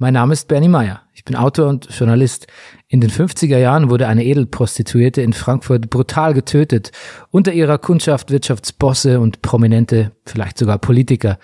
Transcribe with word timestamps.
Mein 0.00 0.14
Name 0.14 0.32
ist 0.32 0.46
Bernie 0.46 0.68
Meyer. 0.68 1.02
Ich 1.12 1.24
bin 1.24 1.34
Autor 1.34 1.66
und 1.66 1.88
Journalist. 1.90 2.46
In 2.86 3.00
den 3.00 3.10
50er 3.10 3.58
Jahren 3.58 3.90
wurde 3.90 4.06
eine 4.06 4.24
Edelprostituierte 4.24 5.22
in 5.22 5.32
Frankfurt 5.32 5.90
brutal 5.90 6.34
getötet. 6.34 6.92
Unter 7.32 7.52
ihrer 7.52 7.78
Kundschaft 7.78 8.30
Wirtschaftsbosse 8.30 9.18
und 9.18 9.42
Prominente, 9.42 10.12
vielleicht 10.24 10.56
sogar 10.56 10.78
Politiker. 10.78 11.40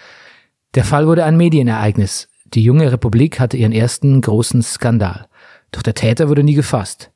Der 0.76 0.84
Fall 0.84 1.08
wurde 1.08 1.24
ein 1.24 1.36
Medienereignis. 1.36 2.28
Die 2.44 2.62
junge 2.62 2.92
Republik 2.92 3.40
hatte 3.40 3.56
ihren 3.56 3.72
ersten 3.72 4.20
großen 4.20 4.62
Skandal. 4.62 5.26
Doch 5.72 5.82
der 5.82 5.94
Täter 5.94 6.28
wurde 6.28 6.44
nie 6.44 6.54
gefasst. 6.54 7.10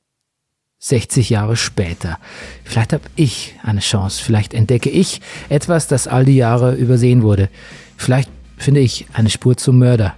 60 0.80 1.30
Jahre 1.30 1.54
später. 1.54 2.18
Vielleicht 2.64 2.92
habe 2.92 3.04
ich 3.14 3.54
eine 3.62 3.78
Chance. 3.78 4.24
Vielleicht 4.24 4.54
entdecke 4.54 4.90
ich 4.90 5.20
etwas, 5.50 5.86
das 5.86 6.08
all 6.08 6.24
die 6.24 6.36
Jahre 6.36 6.74
übersehen 6.74 7.22
wurde. 7.22 7.48
Vielleicht 7.96 8.28
finde 8.56 8.80
ich 8.80 9.06
eine 9.12 9.30
Spur 9.30 9.56
zum 9.56 9.78
Mörder 9.78 10.16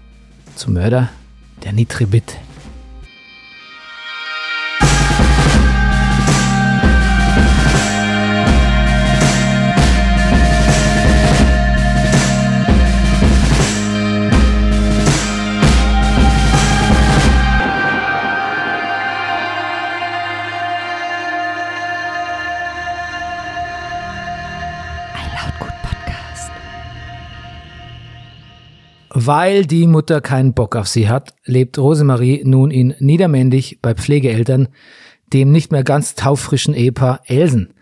zum 0.61 0.75
Mörder 0.75 1.09
der 1.65 1.73
Nitribit. 1.73 2.37
Weil 29.13 29.67
die 29.67 29.89
Mutter 29.89 30.21
keinen 30.21 30.55
Bock 30.55 30.77
auf 30.77 30.87
sie 30.87 31.09
hat, 31.09 31.35
lebt 31.45 31.79
Rosemarie 31.79 32.43
nun 32.45 32.71
in 32.71 32.95
Niedermendig 33.01 33.81
bei 33.83 33.95
Pflegeeltern, 33.95 34.69
dem 35.33 35.51
nicht 35.51 35.73
mehr 35.73 35.83
ganz 35.83 36.15
taufrischen 36.15 36.75
Ehepaar 36.75 37.21
Elsen, 37.27 37.75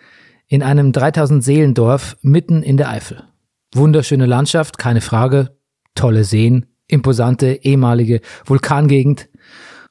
in 0.47 0.63
einem 0.63 0.93
3000 0.93 1.45
Seelendorf 1.45 2.17
mitten 2.23 2.63
in 2.63 2.79
der 2.79 2.89
Eifel. 2.89 3.25
Wunderschöne 3.75 4.25
Landschaft, 4.25 4.79
keine 4.79 5.03
Frage, 5.03 5.51
tolle 5.95 6.25
Seen, 6.25 6.65
imposante 6.87 7.61
ehemalige 7.63 8.23
Vulkangegend 8.47 9.29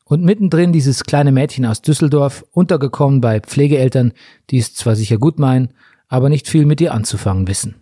und 0.06 0.24
mittendrin 0.24 0.74
dieses 0.74 1.04
kleine 1.04 1.32
Mädchen 1.32 1.68
aus 1.68 1.84
Düsseldorf, 1.84 2.46
untergekommen 2.52 3.22
bei 3.22 3.42
Pflegeeltern, 3.42 4.14
die 4.50 4.58
es 4.58 4.74
zwar 4.74 4.96
sicher 4.96 5.20
gut 5.20 5.38
meinen, 5.38 5.74
aber 6.08 6.30
nicht 6.30 6.48
viel 6.48 6.66
mit 6.66 6.82
ihr 6.82 6.96
anzufangen 6.96 7.48
wissen. 7.48 7.76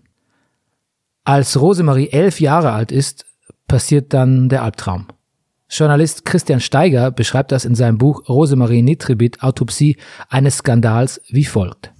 Als 1.24 1.60
Rosemarie 1.60 2.10
elf 2.10 2.42
Jahre 2.42 2.74
alt 2.74 2.92
ist, 2.92 3.26
passiert 3.68 4.14
dann 4.14 4.50
der 4.50 4.64
Albtraum. 4.64 5.08
Journalist 5.70 6.26
Christian 6.26 6.60
Steiger 6.60 7.12
beschreibt 7.12 7.52
das 7.52 7.66
in 7.66 7.76
seinem 7.76 7.98
Buch 7.98 8.30
Rosemarie 8.30 8.82
Nitribit 8.82 9.42
Autopsie 9.42 9.98
eines 10.30 10.58
Skandals 10.58 11.22
wie 11.30 11.46
folgt. 11.46 11.92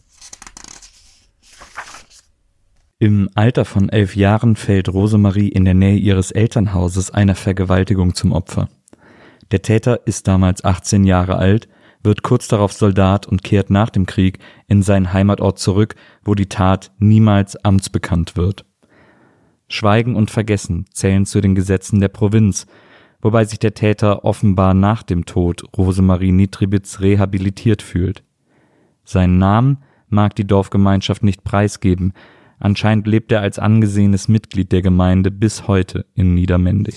Im 3.00 3.30
Alter 3.36 3.66
von 3.66 3.90
elf 3.90 4.16
Jahren 4.16 4.56
fällt 4.56 4.88
Rosemarie 4.88 5.50
in 5.50 5.66
der 5.66 5.74
Nähe 5.74 5.98
ihres 5.98 6.32
Elternhauses 6.32 7.12
einer 7.12 7.36
Vergewaltigung 7.36 8.16
zum 8.16 8.32
Opfer. 8.32 8.70
Der 9.52 9.62
Täter 9.62 10.08
ist 10.08 10.28
damals 10.28 10.64
18 10.64 11.04
Jahre 11.04 11.38
alt, 11.38 11.68
wird 12.04 12.24
kurz 12.24 12.48
darauf 12.48 12.72
Soldat 12.72 13.28
und 13.28 13.44
kehrt 13.44 13.70
nach 13.70 13.90
dem 13.90 14.06
Krieg 14.06 14.40
in 14.68 14.82
seinen 14.82 15.12
Heimatort 15.12 15.60
zurück, 15.60 15.96
wo 16.24 16.36
die 16.36 16.48
Tat 16.48 16.92
niemals 17.00 17.58
amtsbekannt 17.66 18.38
wird. 18.38 18.66
Schweigen 19.76 20.16
und 20.16 20.32
Vergessen 20.32 20.86
zählen 20.92 21.26
zu 21.26 21.42
den 21.42 21.54
Gesetzen 21.54 22.00
der 22.00 22.08
Provinz, 22.08 22.66
wobei 23.22 23.44
sich 23.46 23.60
der 23.60 23.74
Täter 23.74 24.24
offenbar 24.24 24.74
nach 24.74 25.04
dem 25.04 25.26
Tod 25.26 25.64
Rosemarie 25.78 26.32
Nitribitz 26.32 27.02
rehabilitiert 27.02 27.82
fühlt. 27.82 28.24
Seinen 29.04 29.38
Namen 29.38 29.80
mag 30.10 30.36
die 30.36 30.48
Dorfgemeinschaft 30.48 31.24
nicht 31.24 31.44
preisgeben, 31.44 32.14
anscheinend 32.60 33.06
lebt 33.06 33.32
er 33.32 33.42
als 33.42 33.60
angesehenes 33.60 34.28
Mitglied 34.28 34.72
der 34.72 34.82
Gemeinde 34.82 35.30
bis 35.30 35.68
heute 35.68 36.06
in 36.16 36.34
Niedermendig. 36.34 36.96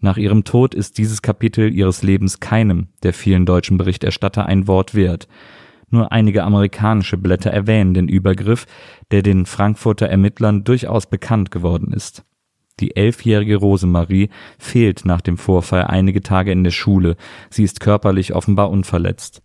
Nach 0.00 0.18
ihrem 0.18 0.44
Tod 0.44 0.74
ist 0.74 0.98
dieses 0.98 1.22
Kapitel 1.22 1.72
ihres 1.72 2.02
Lebens 2.02 2.38
keinem 2.38 2.88
der 3.02 3.14
vielen 3.14 3.46
deutschen 3.46 3.78
Berichterstatter 3.78 4.46
ein 4.46 4.68
Wort 4.68 4.94
wert, 4.94 5.26
nur 5.88 6.12
einige 6.12 6.44
amerikanische 6.44 7.16
Blätter 7.16 7.50
erwähnen 7.50 7.94
den 7.94 8.08
Übergriff, 8.08 8.66
der 9.10 9.22
den 9.22 9.46
Frankfurter 9.46 10.08
Ermittlern 10.08 10.64
durchaus 10.64 11.06
bekannt 11.06 11.50
geworden 11.50 11.92
ist. 11.92 12.24
Die 12.80 12.94
elfjährige 12.94 13.56
Rosemarie 13.56 14.28
fehlt 14.58 15.04
nach 15.04 15.20
dem 15.20 15.38
Vorfall 15.38 15.84
einige 15.84 16.22
Tage 16.22 16.52
in 16.52 16.62
der 16.62 16.72
Schule. 16.72 17.16
Sie 17.48 17.64
ist 17.64 17.80
körperlich 17.80 18.34
offenbar 18.34 18.70
unverletzt. 18.70 19.42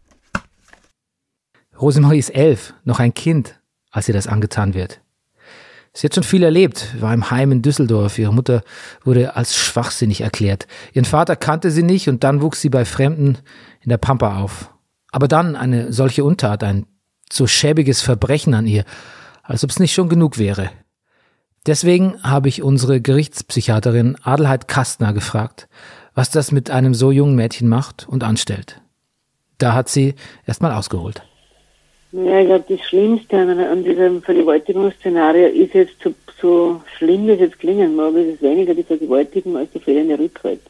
Rosemarie 1.80 2.20
ist 2.20 2.30
elf, 2.30 2.74
noch 2.84 3.00
ein 3.00 3.14
Kind, 3.14 3.62
als 3.90 4.08
ihr 4.08 4.14
das 4.14 4.28
angetan 4.28 4.74
wird. 4.74 5.02
Sie 5.94 6.08
hat 6.08 6.16
schon 6.16 6.24
viel 6.24 6.44
erlebt, 6.44 7.02
war 7.02 7.14
im 7.14 7.32
Heim 7.32 7.52
in 7.52 7.62
Düsseldorf. 7.62 8.18
Ihre 8.18 8.34
Mutter 8.34 8.64
wurde 9.04 9.36
als 9.36 9.56
schwachsinnig 9.56 10.22
erklärt. 10.22 10.68
Ihren 10.94 11.06
Vater 11.06 11.36
kannte 11.36 11.70
sie 11.70 11.84
nicht 11.84 12.08
und 12.08 12.24
dann 12.24 12.42
wuchs 12.42 12.62
sie 12.62 12.70
bei 12.70 12.86
Fremden 12.86 13.38
in 13.82 13.90
der 13.90 13.98
Pampa 13.98 14.40
auf. 14.40 14.72
Aber 15.12 15.28
dann 15.28 15.56
eine 15.56 15.92
solche 15.92 16.24
Untat, 16.24 16.64
ein 16.64 16.88
so 17.32 17.48
schäbiges 17.48 18.02
Verbrechen 18.02 18.54
an 18.54 18.66
ihr, 18.66 18.86
als 19.44 19.64
ob 19.64 19.70
es 19.70 19.80
nicht 19.80 19.94
schon 19.94 20.10
genug 20.10 20.38
wäre. 20.38 20.70
Deswegen 21.68 22.22
habe 22.24 22.48
ich 22.48 22.64
unsere 22.64 23.02
Gerichtspsychiaterin 23.02 24.18
Adelheid 24.24 24.68
Kastner 24.68 25.14
gefragt, 25.14 25.68
was 26.16 26.32
das 26.32 26.52
mit 26.52 26.72
einem 26.72 26.94
so 26.94 27.12
jungen 27.12 27.36
Mädchen 27.36 27.68
macht 27.68 28.08
und 28.08 28.24
anstellt. 28.24 28.82
Da 29.58 29.74
hat 29.74 29.88
sie 29.88 30.16
erstmal 30.48 30.72
ausgeholt. 30.72 31.22
Ja, 32.12 32.40
ich 32.40 32.48
glaube, 32.48 32.66
das 32.68 32.82
Schlimmste 32.88 33.38
an, 33.38 33.84
diesem 33.84 34.22
Vergewaltigungsszenario 34.22 35.48
ist 35.48 35.74
jetzt, 35.74 35.96
so, 36.04 36.14
so 36.42 36.82
schlimm 36.98 37.28
wie 37.28 37.32
es 37.32 37.40
jetzt 37.40 37.60
klingen 37.60 37.96
mag, 37.96 38.14
ist 38.16 38.36
es 38.36 38.42
weniger 38.42 38.74
die 38.74 38.84
Vergewaltigung 38.84 39.56
als 39.56 39.72
die 39.72 39.80
fehlende 39.80 40.20
Rückhalt. 40.20 40.62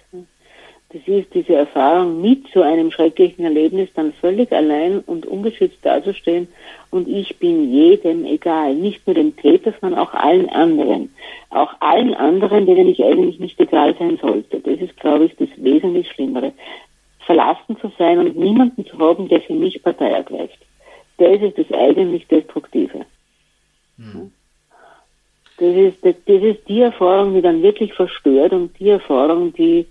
Das 0.94 1.02
ist 1.08 1.34
diese 1.34 1.56
Erfahrung, 1.56 2.22
mit 2.22 2.48
so 2.54 2.62
einem 2.62 2.92
schrecklichen 2.92 3.46
Erlebnis 3.46 3.88
dann 3.96 4.12
völlig 4.12 4.52
allein 4.52 5.00
und 5.00 5.26
ungeschützt 5.26 5.78
dazustehen 5.84 6.50
und 6.90 7.08
ich 7.08 7.38
bin 7.40 7.72
jedem 7.72 8.26
egal, 8.26 8.76
nicht 8.76 9.08
nur 9.08 9.14
dem 9.14 9.38
Täter, 9.38 9.74
sondern 9.80 10.00
auch 10.00 10.14
allen 10.14 10.50
anderen. 10.50 11.14
Auch 11.50 11.74
allen 11.80 12.14
anderen, 12.14 12.66
denen 12.66 12.90
ich 12.90 13.02
eigentlich 13.04 13.40
nicht 13.40 13.58
egal 13.62 13.96
sein 13.98 14.20
sollte. 14.22 14.60
Das 14.60 14.80
ist, 14.80 14.98
glaube 14.98 15.26
ich, 15.26 15.36
das 15.38 15.48
wesentlich 15.56 16.10
Schlimmere. 16.10 16.52
Verlassen 17.20 17.78
zu 17.80 17.90
sein 17.98 18.20
und 18.20 18.38
niemanden 18.38 18.86
zu 18.86 19.00
haben, 19.00 19.30
der 19.30 19.40
für 19.42 19.54
mich 19.54 19.82
Partei 19.82 20.10
ergreift. 20.10 20.58
Das 21.18 21.42
ist 21.42 21.58
das 21.58 21.72
eigentlich 21.72 22.28
Destruktive. 22.28 23.06
Hm. 23.98 24.32
Das 25.58 25.76
ist, 25.76 26.04
das, 26.04 26.16
das 26.26 26.42
ist 26.42 26.68
die 26.68 26.82
Erfahrung, 26.82 27.36
die 27.36 27.42
dann 27.42 27.62
wirklich 27.62 27.94
verstört 27.94 28.52
und 28.52 28.78
die 28.80 28.90
Erfahrung, 28.90 29.54
die 29.54 29.86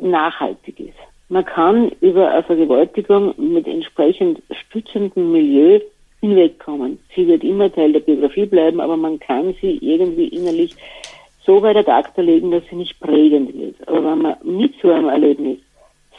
nachhaltig 0.00 0.80
ist. 0.80 0.98
Man 1.28 1.44
kann 1.44 1.92
über 2.00 2.30
eine 2.30 2.42
Vergewaltigung 2.42 3.34
mit 3.36 3.66
entsprechend 3.66 4.42
stützendem 4.50 5.30
Milieu 5.32 5.80
hinwegkommen. 6.20 6.98
Sie 7.14 7.26
wird 7.26 7.44
immer 7.44 7.72
Teil 7.72 7.92
der 7.92 8.00
Biografie 8.00 8.46
bleiben, 8.46 8.80
aber 8.80 8.96
man 8.96 9.18
kann 9.20 9.54
sie 9.60 9.78
irgendwie 9.80 10.28
innerlich 10.28 10.74
so 11.44 11.62
weit 11.62 11.76
ad 11.76 11.90
acta 11.90 12.20
legen, 12.20 12.50
dass 12.50 12.62
sie 12.68 12.76
nicht 12.76 12.98
prägend 13.00 13.56
wird. 13.56 13.76
Aber 13.86 14.04
wenn 14.04 14.22
man 14.22 14.36
mit 14.42 14.74
so 14.82 14.90
einem 14.90 15.08
Erlebnis 15.08 15.58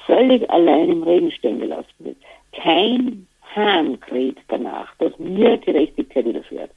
völlig 0.05 0.49
allein 0.49 0.89
im 0.89 1.03
Regen 1.03 1.31
stehen 1.31 1.59
gelassen 1.59 1.93
wird, 1.99 2.17
kein 2.53 3.27
Hahn 3.55 3.99
kräht 3.99 4.37
danach, 4.47 4.95
dass 4.97 5.17
mir 5.19 5.57
Gerechtigkeit 5.57 6.25
widerfährt, 6.25 6.71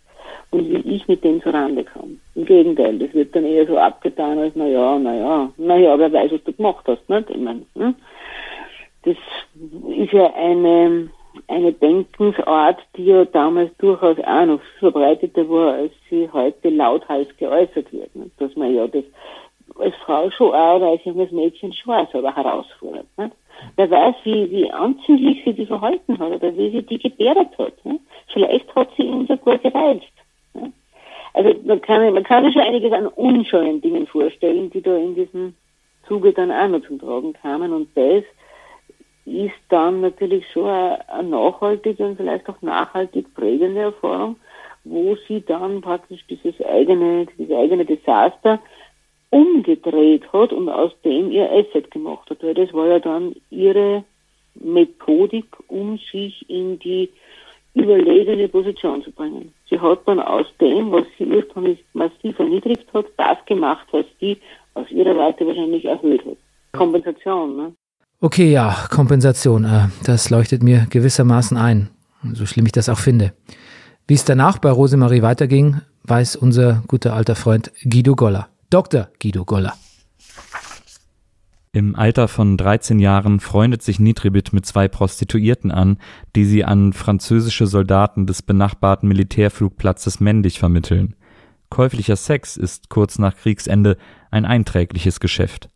und 0.51 0.69
wie 0.69 0.95
ich 0.95 1.09
mit 1.09 1.25
dem 1.25 1.43
zurande 1.43 1.85
komme. 1.85 2.17
Im 2.35 2.45
Gegenteil, 2.45 2.99
das 2.99 3.13
wird 3.15 3.35
dann 3.35 3.45
eher 3.45 3.67
so 3.67 3.79
abgetan 3.79 4.39
als, 4.39 4.55
na 4.55 4.67
ja, 4.67 4.99
na 4.99 5.15
ja, 5.15 5.53
na 5.57 5.77
ja, 5.77 5.99
wer 5.99 6.13
weiß, 6.13 6.33
was 6.33 6.45
du 6.45 6.53
gemacht 6.53 6.85
hast, 6.87 7.09
nicht? 7.09 7.31
Ich 7.31 7.39
meine, 7.39 7.63
hm? 7.75 7.95
das 9.05 9.17
ist 9.97 10.13
ja 10.13 10.33
eine, 10.35 11.11
eine 11.49 11.73
Denkensart, 11.73 12.79
die 12.97 13.07
ja 13.07 13.25
damals 13.25 13.77
durchaus 13.79 14.19
auch 14.19 14.47
noch 14.47 14.61
verbreiteter 14.79 15.49
war, 15.49 15.75
als 15.75 15.93
sie 16.09 16.29
heute 16.33 16.71
lauthals 16.71 17.29
geäußert 17.37 17.93
wird. 17.93 18.15
Nicht? 18.17 18.41
Dass 18.41 18.55
man 18.57 18.75
ja 18.75 18.87
das 18.87 19.05
als 19.79 19.95
Frau 20.05 20.31
schon 20.31 20.53
auch 20.53 20.77
oder 20.77 20.89
als 20.89 21.05
junges 21.05 21.31
Mädchen 21.33 21.73
schon 21.73 21.95
auch 21.95 22.11
selber 22.11 22.35
herausfordert. 22.35 23.07
Nicht? 23.17 23.33
Wer 23.77 23.91
weiß, 23.91 24.17
wie, 24.25 24.51
wie 24.51 24.71
anzüglich 24.71 25.43
sie 25.45 25.53
die 25.53 25.67
verhalten 25.67 26.19
hat 26.19 26.33
oder 26.33 26.57
wie 26.57 26.71
sie 26.71 26.83
die 26.83 26.99
gebärdet 26.99 27.57
hat. 27.59 27.85
Nicht? 27.85 28.01
Vielleicht 28.33 28.75
hat 28.75 28.89
sie 28.97 29.05
ihn 29.05 29.27
sogar 29.27 29.59
gereizt. 29.59 30.13
Also 31.35 31.53
man 31.65 31.81
kann, 31.81 32.15
man 32.15 32.23
kann 32.23 32.45
sich 32.45 32.55
schon 32.55 32.63
einiges 32.63 32.93
an 32.93 33.09
unschönen 33.09 33.81
Dingen 33.81 34.07
vorstellen, 34.07 34.71
die 34.71 34.81
da 34.81 34.97
in 34.97 35.15
diesem 35.15 35.55
Zuge 36.07 36.33
dann 36.33 36.53
auch 36.53 36.69
noch 36.69 36.87
zum 36.87 37.01
Tragen 37.01 37.33
kamen. 37.33 37.73
Und 37.73 37.89
das 37.97 38.25
ist 39.25 39.55
dann 39.69 40.01
natürlich 40.01 40.45
schon 40.53 40.69
eine 40.69 41.29
nachhaltige 41.29 42.05
und 42.05 42.17
vielleicht 42.17 42.49
auch 42.49 42.61
nachhaltig 42.63 43.35
prägende 43.35 43.81
Erfahrung, 43.81 44.37
wo 44.85 45.17
sie 45.27 45.41
dann 45.41 45.81
praktisch 45.81 46.25
dieses 46.29 46.61
eigene, 46.65 47.27
dieses 47.27 47.57
eigene 47.57 47.85
Desaster 47.85 48.61
umgedreht 49.31 50.33
hat 50.33 50.53
und 50.53 50.69
aus 50.69 50.93
dem 51.05 51.33
ihr 51.33 51.51
Asset 51.51 51.91
gemacht 51.91 52.29
hat. 52.31 52.43
Weil 52.43 52.55
das 52.55 52.73
war 52.73 52.87
ja 52.87 52.99
dann 53.01 53.35
ihre 53.51 54.05
Methodik, 54.55 55.47
um 55.67 55.99
sich 56.13 56.49
in 56.49 56.79
die 56.79 57.11
überlegene 57.75 58.49
Position 58.49 59.03
zu 59.03 59.11
bringen. 59.11 59.54
Sie 59.69 59.81
hat 59.81 60.01
dann 60.07 60.21
aus 60.21 60.47
dem, 60.61 60.93
was 60.93 61.05
sie 61.19 61.27
ursprünglich 61.27 61.85
massiv 61.95 62.39
erniedrigt 62.39 62.87
hat, 62.93 63.07
das 63.17 63.39
gemacht, 63.47 63.87
was 63.93 64.05
die 64.21 64.39
aus 64.75 64.91
ihrer 64.91 65.17
Warte 65.17 65.47
wahrscheinlich 65.47 65.85
erhöht 65.85 66.25
hat. 66.27 66.37
Kompensation, 66.73 67.57
ne? 67.57 67.73
Okay, 68.21 68.51
ja, 68.51 68.77
Kompensation. 68.91 69.65
Äh, 69.65 69.89
das 70.05 70.31
leuchtet 70.31 70.63
mir 70.63 70.87
gewissermaßen 70.91 71.57
ein, 71.57 71.91
so 72.33 72.47
schlimm 72.47 72.67
ich 72.67 72.73
das 72.73 72.89
auch 72.89 72.99
finde. 72.99 73.33
Wie 74.07 74.15
es 74.15 74.25
danach 74.25 74.59
bei 74.59 74.71
Rosemarie 74.71 75.23
weiterging, 75.23 75.81
weiß 76.05 76.37
unser 76.37 76.83
guter 76.87 77.15
alter 77.15 77.37
Freund 77.37 77.73
Guido 77.85 78.15
Goller. 78.15 78.49
Dr. 78.71 79.09
Guido 79.21 79.45
Goller. 79.45 79.75
Im 81.75 81.97
Alter 81.97 82.29
von 82.29 82.57
13 82.57 83.01
Jahren 83.01 83.41
freundet 83.41 83.83
sich 83.83 83.99
Nitribit 83.99 84.53
mit 84.53 84.65
zwei 84.65 84.87
Prostituierten 84.87 85.73
an, 85.73 85.99
die 86.37 86.45
sie 86.45 86.65
an 86.65 86.93
französische 86.93 87.67
Soldaten 87.67 88.29
des 88.29 88.43
benachbarten 88.43 89.09
Militärflugplatzes 89.09 90.21
Mendig 90.21 90.61
vermitteln. 90.61 91.17
Käuflicher 91.71 92.15
Sex 92.15 92.57
ist 92.57 92.91
kurz 92.91 93.19
nach 93.19 93.35
Kriegsende 93.35 93.97
ein 94.31 94.45
einträgliches 94.45 95.19
Geschäft. 95.19 95.69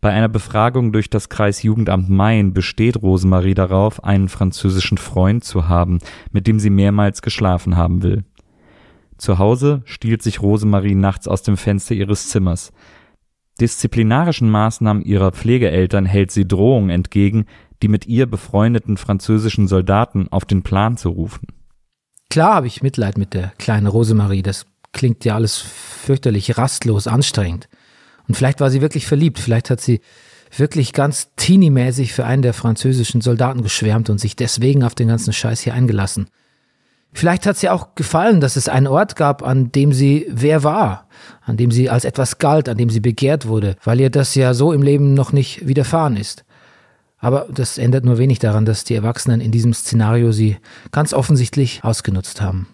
Bei 0.00 0.10
einer 0.10 0.28
Befragung 0.28 0.92
durch 0.92 1.10
das 1.10 1.28
Kreisjugendamt 1.28 2.10
Main 2.10 2.52
besteht 2.52 3.00
Rosemarie 3.00 3.54
darauf, 3.54 4.02
einen 4.02 4.28
französischen 4.28 4.98
Freund 4.98 5.44
zu 5.44 5.68
haben, 5.68 6.00
mit 6.32 6.48
dem 6.48 6.58
sie 6.58 6.70
mehrmals 6.70 7.22
geschlafen 7.22 7.76
haben 7.76 8.02
will. 8.02 8.24
Zu 9.16 9.38
Hause 9.38 9.82
stiehlt 9.84 10.24
sich 10.24 10.42
Rosemarie 10.42 10.96
nachts 10.96 11.28
aus 11.28 11.44
dem 11.44 11.56
Fenster 11.56 11.94
ihres 11.94 12.30
Zimmers. 12.30 12.72
Disziplinarischen 13.60 14.50
Maßnahmen 14.50 15.02
ihrer 15.04 15.32
Pflegeeltern 15.32 16.06
hält 16.06 16.30
sie 16.30 16.46
Drohungen 16.46 16.90
entgegen, 16.90 17.46
die 17.82 17.88
mit 17.88 18.06
ihr 18.06 18.26
befreundeten 18.26 18.96
französischen 18.96 19.68
Soldaten 19.68 20.28
auf 20.28 20.44
den 20.44 20.62
Plan 20.62 20.96
zu 20.96 21.10
rufen. 21.10 21.48
Klar 22.30 22.54
habe 22.54 22.66
ich 22.66 22.82
Mitleid 22.82 23.16
mit 23.16 23.34
der 23.34 23.52
kleinen 23.58 23.86
Rosemarie, 23.86 24.42
das 24.42 24.66
klingt 24.92 25.24
ja 25.24 25.34
alles 25.34 25.58
fürchterlich 25.58 26.58
rastlos 26.58 27.06
anstrengend. 27.06 27.68
Und 28.26 28.36
vielleicht 28.36 28.60
war 28.60 28.70
sie 28.70 28.80
wirklich 28.80 29.06
verliebt, 29.06 29.38
vielleicht 29.38 29.70
hat 29.70 29.80
sie 29.80 30.00
wirklich 30.56 30.92
ganz 30.92 31.34
teenie-mäßig 31.36 32.12
für 32.12 32.24
einen 32.24 32.42
der 32.42 32.54
französischen 32.54 33.20
Soldaten 33.20 33.62
geschwärmt 33.62 34.08
und 34.10 34.18
sich 34.18 34.36
deswegen 34.36 34.84
auf 34.84 34.94
den 34.94 35.08
ganzen 35.08 35.32
Scheiß 35.32 35.60
hier 35.60 35.74
eingelassen. 35.74 36.28
Vielleicht 37.14 37.46
hat 37.46 37.56
sie 37.56 37.68
auch 37.70 37.94
gefallen, 37.94 38.40
dass 38.40 38.56
es 38.56 38.68
einen 38.68 38.88
Ort 38.88 39.14
gab, 39.14 39.44
an 39.44 39.70
dem 39.70 39.92
sie 39.92 40.26
wer 40.28 40.64
war, 40.64 41.06
an 41.42 41.56
dem 41.56 41.70
sie 41.70 41.88
als 41.88 42.04
etwas 42.04 42.38
galt, 42.38 42.68
an 42.68 42.76
dem 42.76 42.90
sie 42.90 42.98
begehrt 42.98 43.46
wurde, 43.46 43.76
weil 43.84 44.00
ihr 44.00 44.10
das 44.10 44.34
ja 44.34 44.52
so 44.52 44.72
im 44.72 44.82
Leben 44.82 45.14
noch 45.14 45.32
nicht 45.32 45.66
widerfahren 45.66 46.16
ist. 46.16 46.44
Aber 47.18 47.46
das 47.50 47.78
ändert 47.78 48.04
nur 48.04 48.18
wenig 48.18 48.40
daran, 48.40 48.66
dass 48.66 48.82
die 48.82 48.96
Erwachsenen 48.96 49.40
in 49.40 49.52
diesem 49.52 49.72
Szenario 49.72 50.32
sie 50.32 50.58
ganz 50.90 51.14
offensichtlich 51.14 51.84
ausgenutzt 51.84 52.42
haben. 52.42 52.66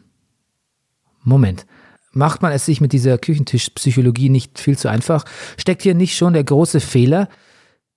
Moment. 1.22 1.66
Macht 2.12 2.42
man 2.42 2.50
es 2.50 2.66
sich 2.66 2.80
mit 2.80 2.92
dieser 2.92 3.18
Küchentischpsychologie 3.18 4.30
nicht 4.30 4.58
viel 4.58 4.76
zu 4.76 4.88
einfach? 4.88 5.24
Steckt 5.56 5.82
hier 5.82 5.94
nicht 5.94 6.16
schon 6.16 6.32
der 6.32 6.42
große 6.42 6.80
Fehler, 6.80 7.28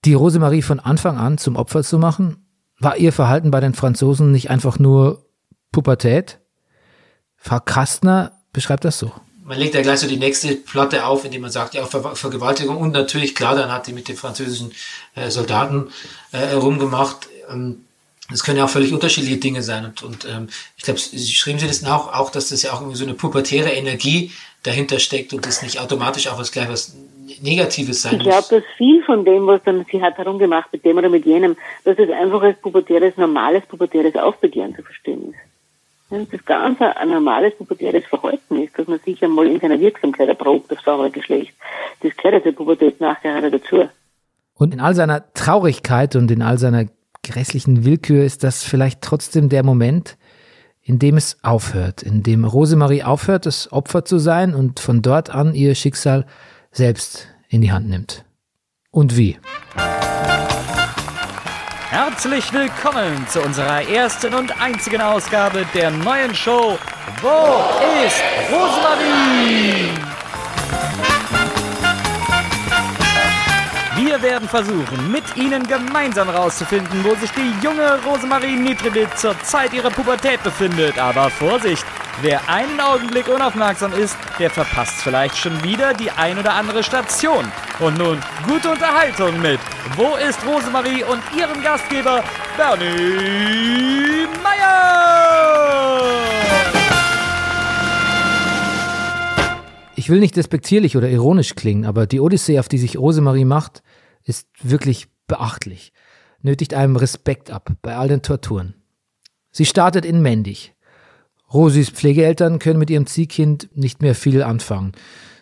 die 0.05 0.13
Rosemarie 0.13 0.61
von 0.61 0.79
Anfang 0.79 1.17
an 1.17 1.39
zum 1.39 1.55
Opfer 1.55 1.83
zu 1.83 1.97
machen? 1.97 2.45
War 2.79 2.97
ihr 2.97 3.13
Verhalten 3.13 3.49
bei 3.49 3.61
den 3.61 3.73
Franzosen 3.73 4.31
nicht 4.31 4.51
einfach 4.51 4.77
nur 4.77 5.25
Pubertät. 5.73 6.39
Frau 7.35 7.59
Kastner 7.59 8.31
beschreibt 8.53 8.85
das 8.85 8.97
so. 8.97 9.11
Man 9.43 9.59
legt 9.59 9.75
ja 9.75 9.81
gleich 9.81 9.99
so 9.99 10.07
die 10.07 10.15
nächste 10.15 10.55
Platte 10.55 11.05
auf, 11.05 11.25
indem 11.25 11.41
man 11.41 11.51
sagt, 11.51 11.73
ja, 11.73 11.85
Ver 11.85 12.15
Vergewaltigung 12.15 12.77
und 12.77 12.93
natürlich, 12.93 13.35
klar, 13.35 13.55
dann 13.55 13.69
hat 13.69 13.87
die 13.87 13.91
mit 13.91 14.07
den 14.07 14.15
französischen 14.15 14.71
äh, 15.15 15.29
Soldaten 15.29 15.89
äh, 16.31 16.53
rumgemacht. 16.53 17.27
Ähm, 17.51 17.83
das 18.29 18.45
können 18.45 18.57
ja 18.57 18.63
auch 18.63 18.69
völlig 18.69 18.93
unterschiedliche 18.93 19.35
Dinge 19.35 19.61
sein. 19.61 19.83
Und, 19.83 20.01
und 20.01 20.25
ähm, 20.25 20.47
ich 20.77 20.83
glaube, 20.83 20.97
Sie 21.01 21.33
schrieben 21.33 21.59
Sie 21.59 21.67
das 21.67 21.83
auch, 21.83 22.13
auch, 22.13 22.29
dass 22.29 22.49
das 22.49 22.61
ja 22.61 22.71
auch 22.71 22.79
irgendwie 22.79 22.97
so 22.97 23.03
eine 23.03 23.15
pubertäre 23.15 23.71
Energie 23.71 24.31
dahinter 24.63 24.99
steckt 24.99 25.33
und 25.33 25.45
das 25.45 25.61
nicht 25.61 25.81
automatisch 25.81 26.29
auch 26.29 26.39
was 26.39 26.53
gleich 26.53 26.69
was 26.69 26.95
Negatives 27.41 28.03
sein 28.03 28.15
Ich 28.15 28.21
glaube, 28.21 28.47
dass 28.49 28.63
viel 28.77 29.03
von 29.03 29.25
dem, 29.25 29.45
was 29.45 29.61
dann 29.65 29.85
sie 29.91 30.01
hat 30.01 30.17
herumgemacht 30.17 30.71
mit 30.71 30.85
dem 30.85 30.97
oder 30.97 31.09
mit 31.09 31.25
jenem, 31.25 31.57
dass 31.83 31.99
es 31.99 32.09
einfach 32.09 32.41
als 32.41 32.57
pubertäres, 32.59 33.17
normales 33.17 33.65
pubertäres 33.65 34.15
Aufbegehren 34.15 34.73
zu 34.73 34.83
verstehen 34.83 35.31
ist 35.31 35.52
das 36.31 36.45
ganz 36.45 36.79
ein 36.81 37.09
normales 37.09 37.55
pubertäres 37.55 38.05
Verhalten 38.05 38.61
ist, 38.61 38.77
dass 38.77 38.87
man 38.87 38.99
sich 38.99 39.23
einmal 39.23 39.47
in 39.47 39.59
seiner 39.59 39.79
Wirksamkeit 39.79 40.29
erprobt 40.29 40.71
das 40.71 40.85
andere 40.87 41.11
Geschlecht. 41.11 41.53
Das 42.01 42.15
gehört 42.15 42.45
also 42.45 42.55
Pubertät 42.55 42.99
nachher 43.01 43.49
dazu. 43.49 43.89
Und 44.55 44.73
in 44.73 44.79
all 44.79 44.95
seiner 44.95 45.33
Traurigkeit 45.33 46.15
und 46.15 46.29
in 46.29 46.41
all 46.41 46.57
seiner 46.57 46.85
grässlichen 47.23 47.85
Willkür 47.85 48.23
ist 48.23 48.43
das 48.43 48.63
vielleicht 48.63 49.01
trotzdem 49.01 49.49
der 49.49 49.63
Moment, 49.63 50.17
in 50.81 50.99
dem 50.99 51.17
es 51.17 51.37
aufhört, 51.43 52.03
in 52.03 52.23
dem 52.23 52.45
Rosemarie 52.45 53.03
aufhört, 53.03 53.45
das 53.45 53.71
Opfer 53.71 54.05
zu 54.05 54.19
sein 54.19 54.53
und 54.53 54.79
von 54.79 55.01
dort 55.01 55.29
an 55.29 55.55
ihr 55.55 55.75
Schicksal 55.75 56.25
selbst 56.71 57.27
in 57.47 57.61
die 57.61 57.71
Hand 57.71 57.89
nimmt. 57.89 58.25
Und 58.91 59.17
wie? 59.17 59.37
Herzlich 61.93 62.51
willkommen 62.51 63.27
zu 63.27 63.39
unserer 63.39 63.87
ersten 63.87 64.33
und 64.33 64.59
einzigen 64.59 64.99
Ausgabe 64.99 65.63
der 65.75 65.91
neuen 65.91 66.33
Show 66.33 66.79
Wo 67.21 67.69
ist 68.03 68.19
Rosemarie? 68.51 69.91
Wir 73.95 74.19
werden 74.23 74.49
versuchen, 74.49 75.11
mit 75.11 75.23
Ihnen 75.37 75.67
gemeinsam 75.67 76.31
herauszufinden, 76.31 77.03
wo 77.03 77.13
sich 77.13 77.29
die 77.33 77.53
junge 77.63 78.03
Rosemarie 78.03 78.55
Nitribit 78.55 79.15
zur 79.15 79.39
Zeit 79.43 79.71
ihrer 79.71 79.91
Pubertät 79.91 80.41
befindet. 80.41 80.97
Aber 80.97 81.29
Vorsicht! 81.29 81.85
Wer 82.21 82.47
einen 82.47 82.79
Augenblick 82.79 83.27
unaufmerksam 83.27 83.93
ist, 83.93 84.17
der 84.39 84.49
verpasst 84.49 85.01
vielleicht 85.03 85.37
schon 85.37 85.63
wieder 85.63 85.93
die 85.93 86.09
ein 86.09 86.39
oder 86.39 86.53
andere 86.53 86.83
Station. 86.83 87.51
Und 87.83 87.97
nun 87.97 88.17
gute 88.47 88.71
Unterhaltung 88.71 89.41
mit 89.41 89.59
Wo 89.97 90.15
ist 90.15 90.39
Rosemarie 90.45 91.03
und 91.03 91.21
ihrem 91.37 91.61
Gastgeber 91.61 92.23
Bernie 92.55 94.25
Meyer! 94.41 96.03
Ich 99.97 100.09
will 100.09 100.21
nicht 100.21 100.37
despektierlich 100.37 100.95
oder 100.95 101.09
ironisch 101.09 101.55
klingen, 101.55 101.83
aber 101.83 102.07
die 102.07 102.21
Odyssee, 102.21 102.57
auf 102.57 102.69
die 102.69 102.77
sich 102.77 102.97
Rosemarie 102.97 103.43
macht, 103.43 103.83
ist 104.23 104.47
wirklich 104.61 105.09
beachtlich. 105.27 105.91
Nötigt 106.41 106.73
einem 106.75 106.95
Respekt 106.95 107.51
ab 107.51 107.69
bei 107.81 107.97
all 107.97 108.07
den 108.07 108.21
Torturen. 108.21 108.75
Sie 109.51 109.65
startet 109.65 110.05
in 110.05 110.21
Mendig, 110.21 110.73
Rosis 111.53 111.89
Pflegeeltern 111.89 112.59
können 112.59 112.79
mit 112.79 112.89
ihrem 112.89 113.07
Ziehkind 113.07 113.69
nicht 113.75 114.01
mehr 114.01 114.15
viel 114.15 114.41
anfangen. 114.41 114.93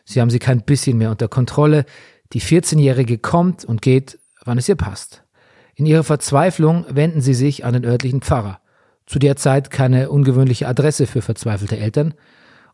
Sie 0.05 0.19
haben 0.19 0.29
sie 0.29 0.39
kein 0.39 0.61
bisschen 0.61 0.97
mehr 0.97 1.11
unter 1.11 1.27
Kontrolle. 1.27 1.85
Die 2.33 2.41
14-Jährige 2.41 3.17
kommt 3.17 3.65
und 3.65 3.81
geht, 3.81 4.19
wann 4.43 4.57
es 4.57 4.69
ihr 4.69 4.75
passt. 4.75 5.23
In 5.75 5.85
ihrer 5.85 6.03
Verzweiflung 6.03 6.85
wenden 6.89 7.21
sie 7.21 7.33
sich 7.33 7.65
an 7.65 7.73
den 7.73 7.85
örtlichen 7.85 8.21
Pfarrer. 8.21 8.59
Zu 9.05 9.19
der 9.19 9.35
Zeit 9.35 9.71
keine 9.71 10.09
ungewöhnliche 10.09 10.67
Adresse 10.67 11.07
für 11.07 11.21
verzweifelte 11.21 11.77
Eltern. 11.77 12.13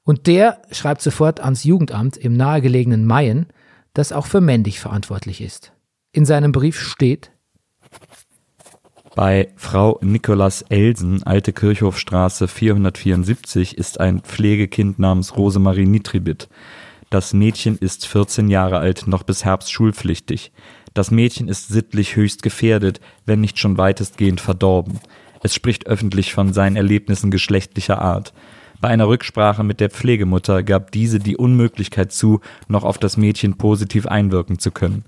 Und 0.03 0.27
der 0.27 0.61
schreibt 0.71 1.01
sofort 1.01 1.39
ans 1.39 1.63
Jugendamt 1.63 2.17
im 2.17 2.33
nahegelegenen 2.33 3.05
Mayen, 3.05 3.47
das 3.93 4.11
auch 4.11 4.27
für 4.27 4.41
Mendig 4.41 4.79
verantwortlich 4.79 5.41
ist. 5.41 5.73
In 6.11 6.25
seinem 6.25 6.51
Brief 6.51 6.79
steht, 6.79 7.31
bei 9.17 9.49
Frau 9.55 9.97
Nikolas 10.03 10.61
Elsen, 10.69 11.23
Alte 11.23 11.51
Kirchhofstraße 11.51 12.47
474, 12.47 13.75
ist 13.75 13.99
ein 13.99 14.19
Pflegekind 14.19 14.99
namens 14.99 15.35
Rosemarie 15.35 15.87
Nitribit. 15.87 16.49
Das 17.09 17.33
Mädchen 17.33 17.77
ist 17.77 18.05
14 18.05 18.49
Jahre 18.49 18.79
alt, 18.79 19.07
noch 19.07 19.23
bis 19.23 19.45
Herbst 19.45 19.71
schulpflichtig. 19.71 20.51
Das 20.93 21.09
Mädchen 21.09 21.47
ist 21.47 21.69
sittlich 21.69 22.17
höchst 22.17 22.43
gefährdet, 22.43 22.99
wenn 23.25 23.39
nicht 23.39 23.59
schon 23.59 23.77
weitestgehend 23.77 24.41
verdorben. 24.41 24.99
Es 25.41 25.55
spricht 25.55 25.87
öffentlich 25.87 26.33
von 26.33 26.51
seinen 26.51 26.75
Erlebnissen 26.75 27.31
geschlechtlicher 27.31 28.01
Art. 28.01 28.33
Bei 28.81 28.89
einer 28.89 29.07
Rücksprache 29.07 29.63
mit 29.63 29.79
der 29.79 29.89
Pflegemutter 29.89 30.63
gab 30.63 30.91
diese 30.91 31.19
die 31.19 31.37
Unmöglichkeit 31.37 32.11
zu, 32.11 32.41
noch 32.67 32.83
auf 32.83 32.97
das 32.97 33.15
Mädchen 33.15 33.57
positiv 33.57 34.05
einwirken 34.05 34.59
zu 34.59 34.71
können. 34.71 35.05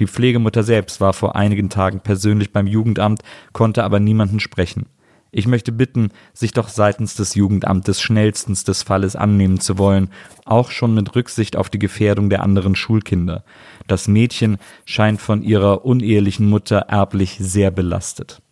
Die 0.00 0.06
Pflegemutter 0.06 0.62
selbst 0.62 1.00
war 1.00 1.12
vor 1.12 1.36
einigen 1.36 1.68
Tagen 1.68 2.00
persönlich 2.00 2.52
beim 2.52 2.66
Jugendamt, 2.66 3.22
konnte 3.52 3.84
aber 3.84 4.00
niemanden 4.00 4.40
sprechen. 4.40 4.86
Ich 5.34 5.46
möchte 5.46 5.72
bitten, 5.72 6.10
sich 6.34 6.52
doch 6.52 6.68
seitens 6.68 7.14
des 7.14 7.34
Jugendamtes 7.34 8.02
schnellstens 8.02 8.64
des 8.64 8.82
Falles 8.82 9.16
annehmen 9.16 9.60
zu 9.60 9.78
wollen, 9.78 10.10
auch 10.44 10.70
schon 10.70 10.94
mit 10.94 11.16
Rücksicht 11.16 11.56
auf 11.56 11.70
die 11.70 11.78
Gefährdung 11.78 12.28
der 12.28 12.42
anderen 12.42 12.74
Schulkinder. 12.74 13.42
Das 13.86 14.08
Mädchen 14.08 14.58
scheint 14.84 15.22
von 15.22 15.42
ihrer 15.42 15.86
unehelichen 15.86 16.50
Mutter 16.50 16.80
erblich 16.80 17.38
sehr 17.40 17.70
belastet. 17.70 18.42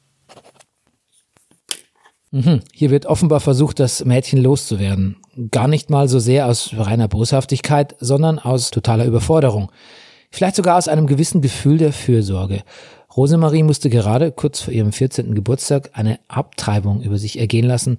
Mhm. 2.31 2.61
Hier 2.73 2.91
wird 2.91 3.05
offenbar 3.05 3.41
versucht, 3.41 3.79
das 3.79 4.05
Mädchen 4.07 4.41
loszuwerden. 4.41 5.17
Gar 5.51 5.69
nicht 5.69 5.91
mal 5.91 6.09
so 6.09 6.19
sehr 6.19 6.47
aus 6.47 6.71
reiner 6.75 7.09
Boshaftigkeit, 7.09 7.95
sondern 8.01 8.39
aus 8.39 8.71
totaler 8.71 9.05
Überforderung. 9.05 9.71
Vielleicht 10.31 10.57
sogar 10.57 10.79
aus 10.79 10.89
einem 10.89 11.07
gewissen 11.07 11.43
Gefühl 11.43 11.77
der 11.77 11.93
Fürsorge. 11.93 12.63
Rosemarie 13.17 13.63
musste 13.63 13.91
gerade 13.91 14.31
kurz 14.31 14.61
vor 14.61 14.73
ihrem 14.73 14.93
14. 14.93 15.35
Geburtstag 15.35 15.91
eine 15.95 16.21
Abtreibung 16.29 17.03
über 17.03 17.19
sich 17.19 17.39
ergehen 17.39 17.67
lassen, 17.67 17.99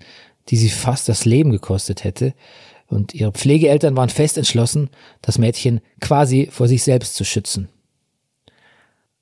die 0.49 0.57
sie 0.57 0.69
fast 0.69 1.09
das 1.09 1.25
Leben 1.25 1.51
gekostet 1.51 2.03
hätte, 2.03 2.33
und 2.87 3.13
ihre 3.13 3.31
Pflegeeltern 3.31 3.95
waren 3.95 4.09
fest 4.09 4.37
entschlossen, 4.37 4.89
das 5.21 5.37
Mädchen 5.37 5.79
quasi 6.01 6.49
vor 6.51 6.67
sich 6.67 6.83
selbst 6.83 7.15
zu 7.15 7.23
schützen. 7.23 7.69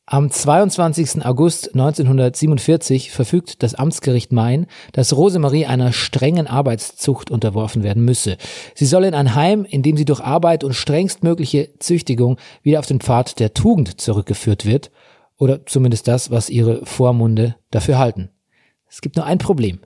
Am 0.07 0.31
22. 0.31 1.23
August 1.23 1.75
1947 1.75 3.11
verfügt 3.11 3.61
das 3.61 3.75
Amtsgericht 3.75 4.31
Main, 4.31 4.65
dass 4.91 5.15
Rosemarie 5.15 5.67
einer 5.67 5.93
strengen 5.93 6.47
Arbeitszucht 6.47 7.29
unterworfen 7.29 7.83
werden 7.83 8.03
müsse. 8.03 8.37
Sie 8.73 8.87
soll 8.87 9.03
in 9.03 9.13
ein 9.13 9.35
Heim, 9.35 9.65
in 9.65 9.83
dem 9.83 9.97
sie 9.97 10.05
durch 10.05 10.21
Arbeit 10.21 10.63
und 10.63 10.73
strengstmögliche 10.73 11.69
Züchtigung 11.77 12.37
wieder 12.63 12.79
auf 12.79 12.87
den 12.87 13.01
Pfad 13.01 13.39
der 13.39 13.53
Tugend 13.53 14.01
zurückgeführt 14.01 14.65
wird, 14.65 14.89
oder 15.39 15.65
zumindest 15.65 16.07
das, 16.07 16.29
was 16.29 16.51
ihre 16.51 16.85
Vormunde 16.85 17.55
dafür 17.71 17.97
halten. 17.97 18.29
Es 18.87 19.01
gibt 19.01 19.15
nur 19.15 19.25
ein 19.25 19.39
Problem. 19.39 19.79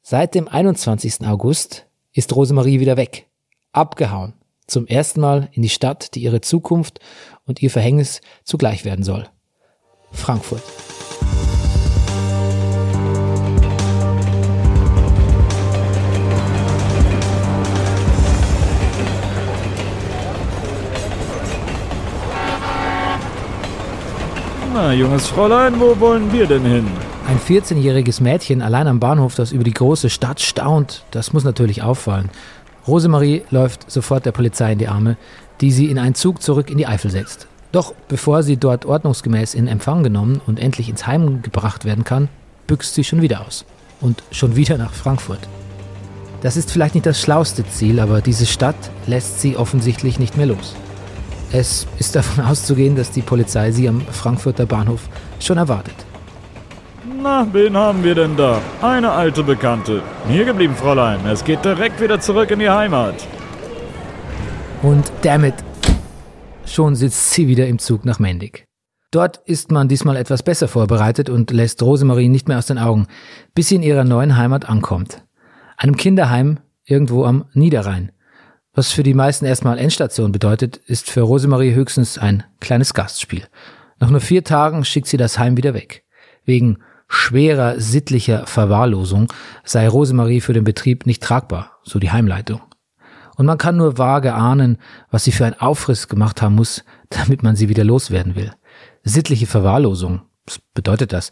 Seit 0.00 0.34
dem 0.34 0.48
21. 0.48 1.26
August 1.26 1.86
ist 2.12 2.34
Rosemarie 2.34 2.80
wieder 2.80 2.96
weg, 2.96 3.26
abgehauen, 3.72 4.32
zum 4.66 4.86
ersten 4.86 5.20
Mal 5.20 5.48
in 5.52 5.62
die 5.62 5.68
Stadt, 5.68 6.14
die 6.14 6.22
ihre 6.22 6.40
Zukunft 6.40 7.00
und 7.44 7.60
ihr 7.60 7.70
Verhängnis 7.70 8.20
zugleich 8.44 8.84
werden 8.84 9.04
soll. 9.04 9.28
Frankfurt. 10.12 10.62
Na, 24.76 24.92
junges 24.92 25.26
Fräulein, 25.28 25.80
wo 25.80 25.98
wollen 26.00 26.30
wir 26.34 26.46
denn 26.46 26.62
hin? 26.62 26.86
Ein 27.26 27.38
14-jähriges 27.38 28.22
Mädchen 28.22 28.60
allein 28.60 28.86
am 28.88 29.00
Bahnhof, 29.00 29.34
das 29.34 29.50
über 29.50 29.64
die 29.64 29.72
große 29.72 30.10
Stadt 30.10 30.38
staunt, 30.38 31.02
das 31.12 31.32
muss 31.32 31.44
natürlich 31.44 31.82
auffallen. 31.82 32.28
Rosemarie 32.86 33.42
läuft 33.50 33.90
sofort 33.90 34.26
der 34.26 34.32
Polizei 34.32 34.72
in 34.72 34.78
die 34.78 34.88
Arme, 34.88 35.16
die 35.62 35.72
sie 35.72 35.86
in 35.86 35.98
einen 35.98 36.14
Zug 36.14 36.42
zurück 36.42 36.68
in 36.68 36.76
die 36.76 36.86
Eifel 36.86 37.10
setzt. 37.10 37.46
Doch 37.72 37.94
bevor 38.08 38.42
sie 38.42 38.58
dort 38.58 38.84
ordnungsgemäß 38.84 39.54
in 39.54 39.66
Empfang 39.66 40.02
genommen 40.02 40.42
und 40.46 40.60
endlich 40.60 40.90
ins 40.90 41.06
Heim 41.06 41.40
gebracht 41.40 41.86
werden 41.86 42.04
kann, 42.04 42.28
büxt 42.66 42.94
sie 42.94 43.04
schon 43.04 43.22
wieder 43.22 43.46
aus. 43.46 43.64
Und 44.02 44.22
schon 44.30 44.56
wieder 44.56 44.76
nach 44.76 44.92
Frankfurt. 44.92 45.48
Das 46.42 46.58
ist 46.58 46.70
vielleicht 46.70 46.94
nicht 46.94 47.06
das 47.06 47.18
schlauste 47.18 47.66
Ziel, 47.66 47.98
aber 47.98 48.20
diese 48.20 48.44
Stadt 48.44 48.76
lässt 49.06 49.40
sie 49.40 49.56
offensichtlich 49.56 50.18
nicht 50.18 50.36
mehr 50.36 50.44
los. 50.44 50.76
Es 51.58 51.86
ist 51.98 52.14
davon 52.14 52.44
auszugehen, 52.50 52.96
dass 52.96 53.10
die 53.10 53.22
Polizei 53.22 53.70
sie 53.70 53.88
am 53.88 54.02
Frankfurter 54.02 54.66
Bahnhof 54.66 55.08
schon 55.40 55.56
erwartet. 55.56 55.94
Na, 57.22 57.46
wen 57.50 57.74
haben 57.74 58.04
wir 58.04 58.14
denn 58.14 58.36
da? 58.36 58.60
Eine 58.82 59.10
alte 59.10 59.42
Bekannte. 59.42 60.02
Hier 60.28 60.44
geblieben, 60.44 60.74
Fräulein. 60.76 61.24
Es 61.26 61.42
geht 61.42 61.64
direkt 61.64 62.00
wieder 62.00 62.20
zurück 62.20 62.50
in 62.50 62.58
die 62.58 62.68
Heimat. 62.68 63.14
Und 64.82 65.10
damit 65.22 65.54
Schon 66.66 66.96
sitzt 66.96 67.30
sie 67.30 67.46
wieder 67.46 67.68
im 67.68 67.78
Zug 67.78 68.04
nach 68.04 68.18
Mendig. 68.18 68.66
Dort 69.12 69.38
ist 69.46 69.70
man 69.70 69.88
diesmal 69.88 70.16
etwas 70.16 70.42
besser 70.42 70.66
vorbereitet 70.66 71.30
und 71.30 71.52
lässt 71.52 71.80
Rosemarie 71.80 72.28
nicht 72.28 72.48
mehr 72.48 72.58
aus 72.58 72.66
den 72.66 72.76
Augen, 72.76 73.06
bis 73.54 73.68
sie 73.68 73.76
in 73.76 73.82
ihrer 73.84 74.04
neuen 74.04 74.36
Heimat 74.36 74.68
ankommt. 74.68 75.24
Einem 75.76 75.96
Kinderheim 75.96 76.58
irgendwo 76.84 77.24
am 77.24 77.44
Niederrhein. 77.54 78.10
Was 78.76 78.92
für 78.92 79.02
die 79.02 79.14
meisten 79.14 79.46
erstmal 79.46 79.78
Endstation 79.78 80.32
bedeutet, 80.32 80.76
ist 80.76 81.08
für 81.08 81.22
Rosemarie 81.22 81.72
höchstens 81.72 82.18
ein 82.18 82.44
kleines 82.60 82.92
Gastspiel. 82.92 83.48
Nach 83.98 84.10
nur 84.10 84.20
vier 84.20 84.44
Tagen 84.44 84.84
schickt 84.84 85.08
sie 85.08 85.16
das 85.16 85.38
Heim 85.38 85.56
wieder 85.56 85.72
weg. 85.72 86.04
Wegen 86.44 86.80
schwerer 87.08 87.80
sittlicher 87.80 88.46
Verwahrlosung 88.46 89.32
sei 89.64 89.88
Rosemarie 89.88 90.42
für 90.42 90.52
den 90.52 90.64
Betrieb 90.64 91.06
nicht 91.06 91.22
tragbar, 91.22 91.78
so 91.84 91.98
die 91.98 92.10
Heimleitung. 92.10 92.60
Und 93.36 93.46
man 93.46 93.56
kann 93.56 93.78
nur 93.78 93.96
vage 93.96 94.34
ahnen, 94.34 94.76
was 95.10 95.24
sie 95.24 95.32
für 95.32 95.46
einen 95.46 95.58
Aufriss 95.58 96.06
gemacht 96.06 96.42
haben 96.42 96.54
muss, 96.54 96.84
damit 97.08 97.42
man 97.42 97.56
sie 97.56 97.70
wieder 97.70 97.82
loswerden 97.82 98.34
will. 98.34 98.52
Sittliche 99.02 99.46
Verwahrlosung. 99.46 100.20
Was 100.44 100.58
bedeutet 100.74 101.14
das? 101.14 101.30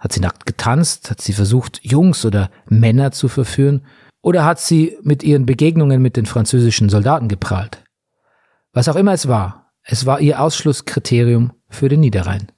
Hat 0.00 0.12
sie 0.12 0.20
nackt 0.20 0.44
getanzt? 0.44 1.08
Hat 1.08 1.20
sie 1.20 1.34
versucht, 1.34 1.78
Jungs 1.84 2.24
oder 2.24 2.50
Männer 2.68 3.12
zu 3.12 3.28
verführen? 3.28 3.82
Oder 4.22 4.44
hat 4.44 4.58
sie 4.58 4.96
mit 5.02 5.22
ihren 5.22 5.46
Begegnungen 5.46 6.02
mit 6.02 6.16
den 6.16 6.26
französischen 6.26 6.88
Soldaten 6.88 7.28
geprahlt? 7.28 7.82
Was 8.72 8.88
auch 8.88 8.96
immer 8.96 9.12
es 9.12 9.28
war, 9.28 9.72
es 9.82 10.06
war 10.06 10.20
ihr 10.20 10.40
Ausschlusskriterium 10.40 11.52
für 11.68 11.88
den 11.88 12.00
Niederrhein. 12.00 12.52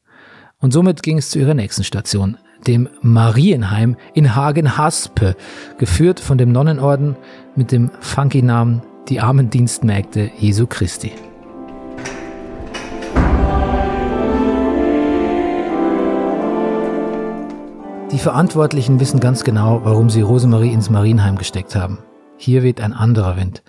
Und 0.59 0.73
somit 0.73 1.03
ging 1.03 1.19
es 1.19 1.31
zu 1.31 1.39
ihrer 1.39 1.55
nächsten 1.55 1.85
Station, 1.85 2.37
dem 2.67 2.89
Marienheim 3.03 3.97
in 4.15 4.35
Hagen-Haspe, 4.35 5.37
geführt 5.79 6.21
von 6.21 6.39
dem 6.39 6.53
Nonnenorden 6.53 7.17
mit 7.57 7.73
dem 7.73 7.91
funky 8.01 8.43
Namen 8.43 8.83
Die 9.09 9.21
armen 9.21 9.49
Dienstmägde 9.49 10.31
Jesu 10.39 10.67
Christi. 10.67 11.13
Die 18.13 18.19
Verantwortlichen 18.19 18.99
wissen 18.99 19.21
ganz 19.21 19.45
genau, 19.45 19.85
warum 19.85 20.11
sie 20.11 20.21
Rosemarie 20.21 20.73
ins 20.73 20.91
Marienheim 20.91 21.39
gesteckt 21.39 21.77
haben. 21.77 21.99
Hier 22.37 22.65
weht 22.65 22.81
ein 22.81 22.93
anderer 22.93 23.37
Wind. 23.37 23.63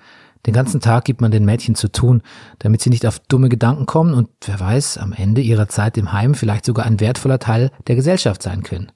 Den 0.48 0.54
ganzen 0.56 0.82
Tag 0.82 1.06
gibt 1.06 1.22
man 1.22 1.30
den 1.30 1.46
Mädchen 1.46 1.76
zu 1.76 1.92
tun, 1.92 2.24
damit 2.58 2.82
sie 2.82 2.90
nicht 2.90 3.06
auf 3.06 3.20
dumme 3.20 3.50
Gedanken 3.50 3.86
kommen 3.86 4.16
und 4.16 4.30
wer 4.44 4.60
weiß, 4.60 4.98
am 4.98 5.14
Ende 5.14 5.42
ihrer 5.42 5.68
Zeit 5.68 5.96
im 5.96 6.12
Heim 6.12 6.34
vielleicht 6.34 6.66
sogar 6.66 6.88
ein 6.88 7.00
wertvoller 7.00 7.38
Teil 7.38 7.70
der 7.86 7.96
Gesellschaft 7.96 8.42
sein 8.42 8.64
können. 8.64 8.92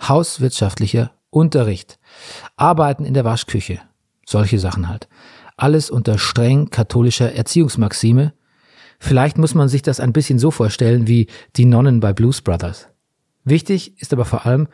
Hauswirtschaftlicher 0.00 1.10
Unterricht, 1.30 1.98
Arbeiten 2.56 3.04
in 3.04 3.14
der 3.14 3.24
Waschküche, 3.24 3.80
solche 4.24 4.60
Sachen 4.60 4.88
halt. 4.88 5.08
Alles 5.56 5.90
unter 5.90 6.16
streng 6.16 6.70
katholischer 6.70 7.32
Erziehungsmaxime. 7.32 8.34
Vielleicht 9.00 9.36
muss 9.36 9.54
man 9.54 9.68
sich 9.68 9.82
das 9.82 9.98
ein 9.98 10.12
bisschen 10.12 10.38
so 10.38 10.52
vorstellen 10.52 11.08
wie 11.08 11.26
die 11.56 11.64
Nonnen 11.64 11.98
bei 11.98 12.12
Blues 12.12 12.40
Brothers. 12.40 12.88
Wichtig 13.46 13.98
ist 14.02 14.12
aber 14.12 14.24
vor 14.24 14.44
allem, 14.44 14.66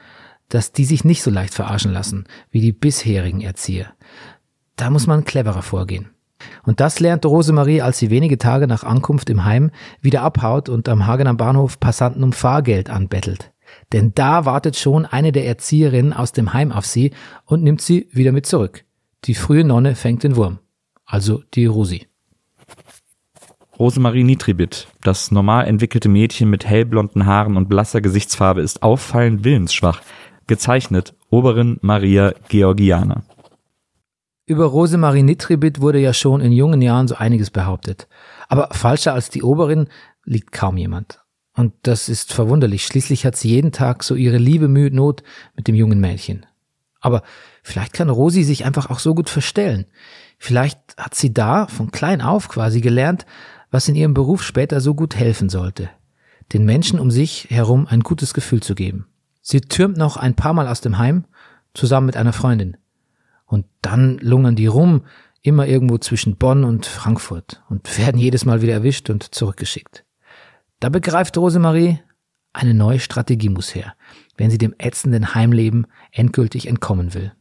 dass 0.49 0.73
die 0.73 0.87
sich 0.87 1.05
nicht 1.05 1.23
so 1.23 1.31
leicht 1.31 1.55
verarschen 1.55 1.93
lassen 1.93 2.25
wie 2.50 2.61
die 2.61 2.73
bisherigen 2.73 3.43
Erzieher. 3.43 3.93
Da 4.76 4.91
muss 4.91 5.07
man 5.07 5.25
cleverer 5.25 5.62
vorgehen. 5.62 6.11
Und 6.64 6.81
das 6.81 6.99
lernt 6.99 7.25
Rosemarie, 7.26 7.83
als 7.83 7.99
sie 7.99 8.11
wenige 8.11 8.38
Tage 8.38 8.67
nach 8.67 8.83
Ankunft 8.83 9.31
im 9.31 9.45
Heim 9.45 9.71
wieder 10.00 10.23
abhaut 10.23 10.71
und 10.71 10.88
am 10.88 11.07
Hagener 11.07 11.35
Bahnhof 11.35 11.79
Passanten 11.79 12.25
um 12.25 12.33
Fahrgeld 12.33 12.91
anbettelt. 12.91 13.52
Denn 13.93 14.12
da 14.14 14.47
wartet 14.47 14.76
schon 14.76 15.05
eine 15.05 15.33
der 15.33 15.47
Erzieherinnen 15.47 16.14
aus 16.14 16.33
dem 16.33 16.52
Heim 16.52 16.73
auf 16.73 16.87
sie 16.87 17.12
und 17.45 17.62
nimmt 17.62 17.83
sie 17.83 18.09
wieder 18.11 18.33
mit 18.33 18.47
zurück. 18.47 18.85
Die 19.25 19.35
frühe 19.35 19.64
Nonne 19.64 19.95
fängt 19.95 20.25
den 20.25 20.37
Wurm. 20.37 20.59
Also 21.05 21.43
die 21.55 21.67
Rosi. 21.67 22.07
Rosemarie 23.83 24.23
Nitribit, 24.23 24.87
das 25.03 25.33
normal 25.33 25.67
entwickelte 25.67 26.09
Mädchen 26.09 26.49
mit 26.49 26.65
hellblonden 26.65 27.27
Haaren 27.27 27.57
und 27.57 27.69
blasser 27.69 28.01
Gesichtsfarbe, 28.01 28.61
ist 28.61 28.85
auffallend 28.85 29.43
willensschwach. 29.43 30.03
Gezeichnet 30.47 31.17
Oberin 31.31 31.79
Maria 31.83 32.33
Georgiana. 32.49 33.25
Über 34.47 34.67
Rosemarie 34.67 35.25
Nitribit 35.25 35.81
wurde 35.81 35.99
ja 35.99 36.15
schon 36.15 36.41
in 36.41 36.53
jungen 36.53 36.81
Jahren 36.81 37.09
so 37.09 37.17
einiges 37.17 37.51
behauptet. 37.51 38.07
Aber 38.49 38.69
falscher 38.71 39.15
als 39.15 39.31
die 39.31 39.43
Oberin 39.43 39.89
liegt 40.25 40.53
kaum 40.53 40.77
jemand. 40.77 41.19
Und 41.57 41.73
das 41.83 42.09
ist 42.09 42.33
verwunderlich. 42.33 42.87
Schließlich 42.87 43.27
hat 43.27 43.35
sie 43.35 43.49
jeden 43.49 43.73
Tag 43.73 44.05
so 44.05 44.15
ihre 44.15 44.39
liebe 44.39 44.69
Mühe 44.69 44.93
Not 44.93 45.25
mit 45.57 45.67
dem 45.67 45.75
jungen 45.75 45.99
Mädchen. 45.99 46.47
Aber 47.01 47.25
vielleicht 47.65 47.95
kann 47.95 48.11
Rosi 48.11 48.45
sich 48.45 48.65
einfach 48.65 48.91
auch 48.91 49.01
so 49.01 49.17
gut 49.17 49.29
verstellen. 49.29 49.87
Vielleicht 50.39 50.79
hat 50.97 51.17
sie 51.17 51.35
da 51.35 51.67
von 51.67 51.91
klein 51.91 52.21
auf 52.21 52.49
quasi 52.49 52.81
gelernt, 52.81 53.27
was 53.73 53.88
in 53.88 53.97
ihrem 53.97 54.14
Beruf 54.14 54.45
später 54.45 54.81
so 54.81 54.95
gut 54.95 55.17
helfen 55.17 55.49
sollte. 55.49 55.91
Den 56.52 56.64
Menschen 56.64 57.00
um 57.00 57.11
sich 57.11 57.49
herum 57.50 57.88
ein 57.88 58.00
gutes 58.00 58.35
Gefühl 58.35 58.62
zu 58.62 58.76
geben. 58.76 59.07
Sie 59.41 59.61
türmt 59.61 59.97
noch 59.97 60.17
ein 60.17 60.37
paar 60.37 60.52
Mal 60.52 60.69
aus 60.69 60.81
dem 60.81 60.99
Heim, 60.99 61.25
zusammen 61.75 62.07
mit 62.07 62.17
einer 62.17 62.35
Freundin. 62.35 62.76
Und 63.47 63.67
dann 63.81 64.19
lungern 64.19 64.55
die 64.55 64.67
rum, 64.67 65.02
immer 65.41 65.67
irgendwo 65.67 65.99
zwischen 65.99 66.37
Bonn 66.37 66.62
und 66.62 66.87
Frankfurt 66.87 67.62
und 67.69 67.99
werden 67.99 68.21
jedes 68.21 68.45
Mal 68.45 68.62
wieder 68.62 68.75
erwischt 68.75 69.11
und 69.11 69.35
zurückgeschickt. 69.35 70.05
Da 70.79 70.91
begreift 70.91 71.37
Rosemarie, 71.37 71.99
eine 72.52 72.75
neue 72.75 73.00
Strategie 73.00 73.49
muss 73.49 73.75
her, 73.75 73.95
wenn 74.37 74.50
sie 74.50 74.59
dem 74.59 74.75
ätzenden 74.79 75.35
Heimleben 75.35 75.87
endgültig 76.11 76.67
entkommen 76.69 77.14
will. 77.14 77.33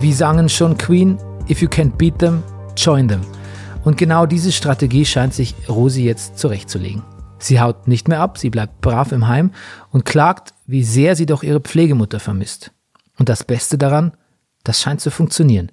Wie 0.00 0.14
sangen 0.14 0.48
schon 0.48 0.78
Queen, 0.78 1.18
If 1.50 1.60
you 1.60 1.68
can't 1.68 1.98
beat 1.98 2.18
them, 2.20 2.42
join 2.74 3.06
them. 3.06 3.20
Und 3.84 3.98
genau 3.98 4.24
diese 4.24 4.50
Strategie 4.50 5.04
scheint 5.04 5.34
sich 5.34 5.54
Rosi 5.68 6.02
jetzt 6.02 6.38
zurechtzulegen. 6.38 7.02
Sie 7.38 7.60
haut 7.60 7.86
nicht 7.86 8.08
mehr 8.08 8.20
ab, 8.20 8.38
sie 8.38 8.48
bleibt 8.48 8.80
brav 8.80 9.12
im 9.12 9.28
Heim 9.28 9.50
und 9.90 10.06
klagt, 10.06 10.54
wie 10.66 10.84
sehr 10.84 11.16
sie 11.16 11.26
doch 11.26 11.42
ihre 11.42 11.60
Pflegemutter 11.60 12.18
vermisst. 12.18 12.72
Und 13.18 13.28
das 13.28 13.44
Beste 13.44 13.76
daran, 13.76 14.12
das 14.64 14.80
scheint 14.80 15.02
zu 15.02 15.10
funktionieren. 15.10 15.70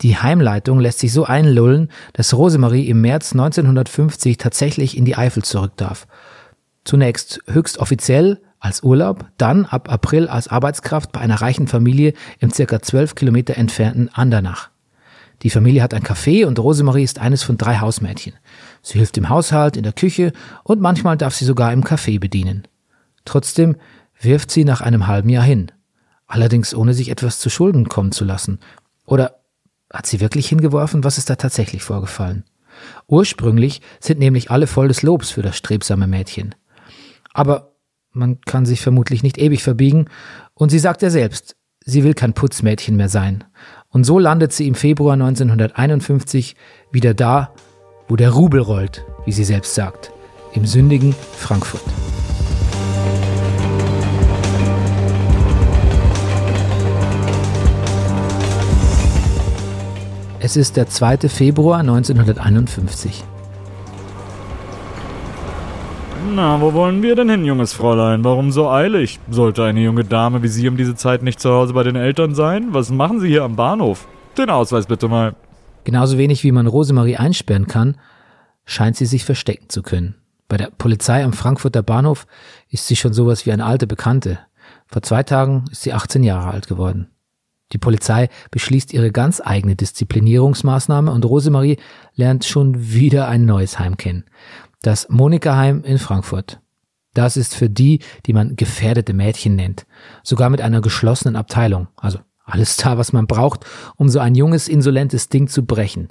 Die 0.00 0.16
Heimleitung 0.16 0.80
lässt 0.80 1.00
sich 1.00 1.12
so 1.12 1.24
einlullen, 1.24 1.90
dass 2.14 2.32
Rosemarie 2.32 2.88
im 2.88 3.02
März 3.02 3.32
1950 3.32 4.38
tatsächlich 4.38 4.96
in 4.96 5.04
die 5.04 5.16
Eifel 5.16 5.44
zurück 5.44 5.72
darf. 5.76 6.06
Zunächst 6.84 7.42
höchst 7.46 7.76
offiziell 7.76 8.40
als 8.58 8.82
Urlaub, 8.82 9.26
dann 9.38 9.64
ab 9.64 9.90
April 9.90 10.28
als 10.28 10.48
Arbeitskraft 10.48 11.12
bei 11.12 11.20
einer 11.20 11.40
reichen 11.40 11.68
Familie 11.68 12.14
im 12.38 12.50
circa 12.50 12.80
zwölf 12.80 13.14
Kilometer 13.14 13.56
entfernten 13.56 14.08
Andernach. 14.12 14.70
Die 15.42 15.50
Familie 15.50 15.82
hat 15.82 15.92
ein 15.92 16.02
Café 16.02 16.46
und 16.46 16.58
Rosemarie 16.58 17.02
ist 17.02 17.18
eines 17.18 17.42
von 17.42 17.58
drei 17.58 17.78
Hausmädchen. 17.78 18.34
Sie 18.82 18.98
hilft 18.98 19.18
im 19.18 19.28
Haushalt, 19.28 19.76
in 19.76 19.82
der 19.82 19.92
Küche 19.92 20.32
und 20.64 20.80
manchmal 20.80 21.16
darf 21.16 21.34
sie 21.34 21.44
sogar 21.44 21.72
im 21.72 21.84
Café 21.84 22.18
bedienen. 22.18 22.66
Trotzdem 23.24 23.76
wirft 24.20 24.50
sie 24.50 24.64
nach 24.64 24.80
einem 24.80 25.06
halben 25.06 25.28
Jahr 25.28 25.44
hin. 25.44 25.70
Allerdings 26.26 26.74
ohne 26.74 26.94
sich 26.94 27.10
etwas 27.10 27.38
zu 27.38 27.50
Schulden 27.50 27.88
kommen 27.88 28.12
zu 28.12 28.24
lassen. 28.24 28.60
Oder 29.04 29.40
hat 29.92 30.06
sie 30.06 30.20
wirklich 30.20 30.48
hingeworfen? 30.48 31.04
Was 31.04 31.18
ist 31.18 31.28
da 31.30 31.36
tatsächlich 31.36 31.82
vorgefallen? 31.82 32.44
Ursprünglich 33.06 33.80
sind 34.00 34.18
nämlich 34.18 34.50
alle 34.50 34.66
voll 34.66 34.88
des 34.88 35.02
Lobs 35.02 35.30
für 35.30 35.42
das 35.42 35.56
strebsame 35.56 36.06
Mädchen. 36.06 36.54
Aber 37.32 37.75
man 38.16 38.40
kann 38.40 38.66
sich 38.66 38.80
vermutlich 38.80 39.22
nicht 39.22 39.38
ewig 39.38 39.62
verbiegen, 39.62 40.06
und 40.54 40.70
sie 40.70 40.78
sagt 40.78 41.02
ja 41.02 41.10
selbst, 41.10 41.54
sie 41.84 42.02
will 42.02 42.14
kein 42.14 42.32
Putzmädchen 42.32 42.96
mehr 42.96 43.10
sein. 43.10 43.44
Und 43.90 44.04
so 44.04 44.18
landet 44.18 44.52
sie 44.52 44.66
im 44.66 44.74
Februar 44.74 45.12
1951 45.12 46.56
wieder 46.90 47.14
da, 47.14 47.54
wo 48.08 48.16
der 48.16 48.30
Rubel 48.30 48.60
rollt, 48.60 49.04
wie 49.24 49.32
sie 49.32 49.44
selbst 49.44 49.74
sagt, 49.74 50.12
im 50.54 50.64
sündigen 50.66 51.14
Frankfurt. 51.36 51.82
Es 60.40 60.56
ist 60.56 60.76
der 60.76 60.88
2. 60.88 61.28
Februar 61.28 61.80
1951. 61.80 63.24
Na, 66.36 66.60
wo 66.60 66.74
wollen 66.74 67.02
wir 67.02 67.16
denn 67.16 67.30
hin, 67.30 67.46
junges 67.46 67.72
Fräulein? 67.72 68.22
Warum 68.22 68.52
so 68.52 68.68
eilig? 68.68 69.18
Sollte 69.30 69.64
eine 69.64 69.80
junge 69.80 70.04
Dame 70.04 70.42
wie 70.42 70.48
Sie 70.48 70.68
um 70.68 70.76
diese 70.76 70.94
Zeit 70.94 71.22
nicht 71.22 71.40
zu 71.40 71.50
Hause 71.50 71.72
bei 71.72 71.82
den 71.82 71.96
Eltern 71.96 72.34
sein? 72.34 72.74
Was 72.74 72.90
machen 72.90 73.20
Sie 73.20 73.28
hier 73.28 73.42
am 73.42 73.56
Bahnhof? 73.56 74.06
Den 74.36 74.50
Ausweis 74.50 74.84
bitte 74.84 75.08
mal. 75.08 75.34
Genauso 75.84 76.18
wenig 76.18 76.44
wie 76.44 76.52
man 76.52 76.66
Rosemarie 76.66 77.16
einsperren 77.16 77.66
kann, 77.66 77.96
scheint 78.66 78.96
sie 78.96 79.06
sich 79.06 79.24
verstecken 79.24 79.70
zu 79.70 79.80
können. 79.80 80.16
Bei 80.46 80.58
der 80.58 80.70
Polizei 80.76 81.24
am 81.24 81.32
Frankfurter 81.32 81.82
Bahnhof 81.82 82.26
ist 82.68 82.86
sie 82.86 82.96
schon 82.96 83.14
sowas 83.14 83.46
wie 83.46 83.52
eine 83.52 83.64
alte 83.64 83.86
Bekannte. 83.86 84.38
Vor 84.88 85.00
zwei 85.00 85.22
Tagen 85.22 85.64
ist 85.72 85.84
sie 85.84 85.94
18 85.94 86.22
Jahre 86.22 86.50
alt 86.50 86.66
geworden. 86.66 87.08
Die 87.72 87.78
Polizei 87.78 88.28
beschließt 88.50 88.92
ihre 88.92 89.10
ganz 89.10 89.40
eigene 89.44 89.74
Disziplinierungsmaßnahme 89.74 91.10
und 91.10 91.24
Rosemarie 91.24 91.78
lernt 92.14 92.44
schon 92.44 92.92
wieder 92.92 93.26
ein 93.26 93.44
neues 93.44 93.78
Heim 93.78 93.96
kennen. 93.96 94.24
Das 94.82 95.08
Monika-Heim 95.08 95.82
in 95.84 95.98
Frankfurt. 95.98 96.60
Das 97.14 97.36
ist 97.36 97.54
für 97.54 97.70
die, 97.70 98.00
die 98.26 98.32
man 98.32 98.56
gefährdete 98.56 99.14
Mädchen 99.14 99.56
nennt. 99.56 99.86
Sogar 100.22 100.50
mit 100.50 100.60
einer 100.60 100.80
geschlossenen 100.80 101.34
Abteilung. 101.34 101.88
Also 101.96 102.18
alles 102.44 102.76
da, 102.76 102.98
was 102.98 103.12
man 103.12 103.26
braucht, 103.26 103.64
um 103.96 104.08
so 104.08 104.20
ein 104.20 104.34
junges, 104.34 104.68
insolentes 104.68 105.28
Ding 105.28 105.48
zu 105.48 105.64
brechen. 105.64 106.08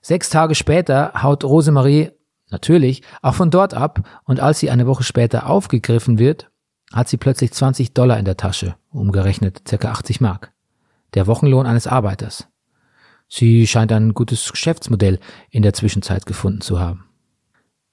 Sechs 0.00 0.30
Tage 0.30 0.54
später 0.54 1.12
haut 1.22 1.44
Rosemarie 1.44 2.12
natürlich 2.50 3.02
auch 3.20 3.34
von 3.34 3.50
dort 3.50 3.74
ab 3.74 4.00
und 4.24 4.40
als 4.40 4.60
sie 4.60 4.70
eine 4.70 4.86
Woche 4.86 5.02
später 5.02 5.48
aufgegriffen 5.48 6.18
wird, 6.18 6.50
hat 6.92 7.08
sie 7.08 7.18
plötzlich 7.18 7.52
20 7.52 7.92
Dollar 7.92 8.18
in 8.18 8.24
der 8.24 8.36
Tasche, 8.36 8.76
umgerechnet 8.90 9.64
ca. 9.64 9.90
80 9.90 10.20
Mark. 10.20 10.52
Der 11.14 11.26
Wochenlohn 11.26 11.66
eines 11.66 11.86
Arbeiters. 11.86 12.48
Sie 13.28 13.66
scheint 13.66 13.92
ein 13.92 14.14
gutes 14.14 14.50
Geschäftsmodell 14.50 15.18
in 15.50 15.62
der 15.62 15.74
Zwischenzeit 15.74 16.24
gefunden 16.24 16.62
zu 16.62 16.80
haben. 16.80 17.07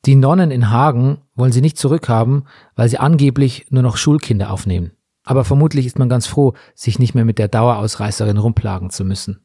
Die 0.06 0.16
Nonnen 0.16 0.52
in 0.52 0.70
Hagen 0.70 1.18
wollen 1.34 1.52
sie 1.52 1.62
nicht 1.62 1.78
zurückhaben, 1.78 2.48
weil 2.76 2.90
sie 2.90 3.00
angeblich 3.00 3.66
nur 3.72 3.82
noch 3.82 3.98
Schulkinder 3.98 4.52
aufnehmen. 4.52 4.92
Aber 5.24 5.44
vermutlich 5.44 5.88
ist 5.88 5.98
man 5.98 6.10
ganz 6.10 6.28
froh, 6.28 6.54
sich 6.76 7.00
nicht 7.00 7.16
mehr 7.16 7.26
mit 7.26 7.40
der 7.40 7.48
Dauerausreißerin 7.48 8.38
rumplagen 8.38 8.92
zu 8.92 9.04
müssen. 9.04 9.42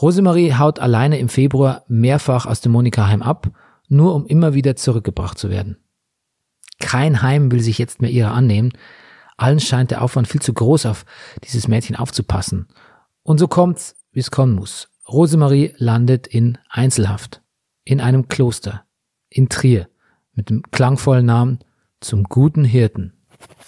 Rosemarie 0.00 0.54
haut 0.54 0.80
alleine 0.80 1.18
im 1.18 1.28
Februar 1.28 1.84
mehrfach 1.86 2.46
aus 2.46 2.60
dem 2.60 2.72
Monika-Heim 2.72 3.22
ab, 3.22 3.52
nur 3.88 4.16
um 4.16 4.26
immer 4.26 4.54
wieder 4.54 4.74
zurückgebracht 4.74 5.38
zu 5.38 5.50
werden. 5.50 5.76
Kein 6.80 7.22
Heim 7.22 7.52
will 7.52 7.60
sich 7.60 7.78
jetzt 7.78 8.02
mehr 8.02 8.10
ihrer 8.10 8.32
annehmen. 8.32 8.72
Allen 9.36 9.60
scheint 9.60 9.92
der 9.92 10.02
Aufwand 10.02 10.26
viel 10.26 10.42
zu 10.42 10.52
groß 10.52 10.86
auf 10.86 11.04
dieses 11.44 11.68
Mädchen 11.68 11.94
aufzupassen. 11.94 12.66
Und 13.22 13.38
so 13.38 13.46
kommt's, 13.46 13.94
wie 14.10 14.20
es 14.20 14.32
kommen 14.32 14.54
muss. 14.54 14.88
Rosemarie 15.08 15.74
landet 15.76 16.26
in 16.26 16.58
Einzelhaft. 16.68 17.42
In 17.84 18.00
einem 18.00 18.26
Kloster 18.26 18.84
in 19.34 19.48
Trier 19.48 19.88
mit 20.34 20.48
dem 20.48 20.62
klangvollen 20.70 21.26
Namen 21.26 21.58
Zum 22.00 22.24
guten 22.24 22.64
Hirten. 22.64 23.12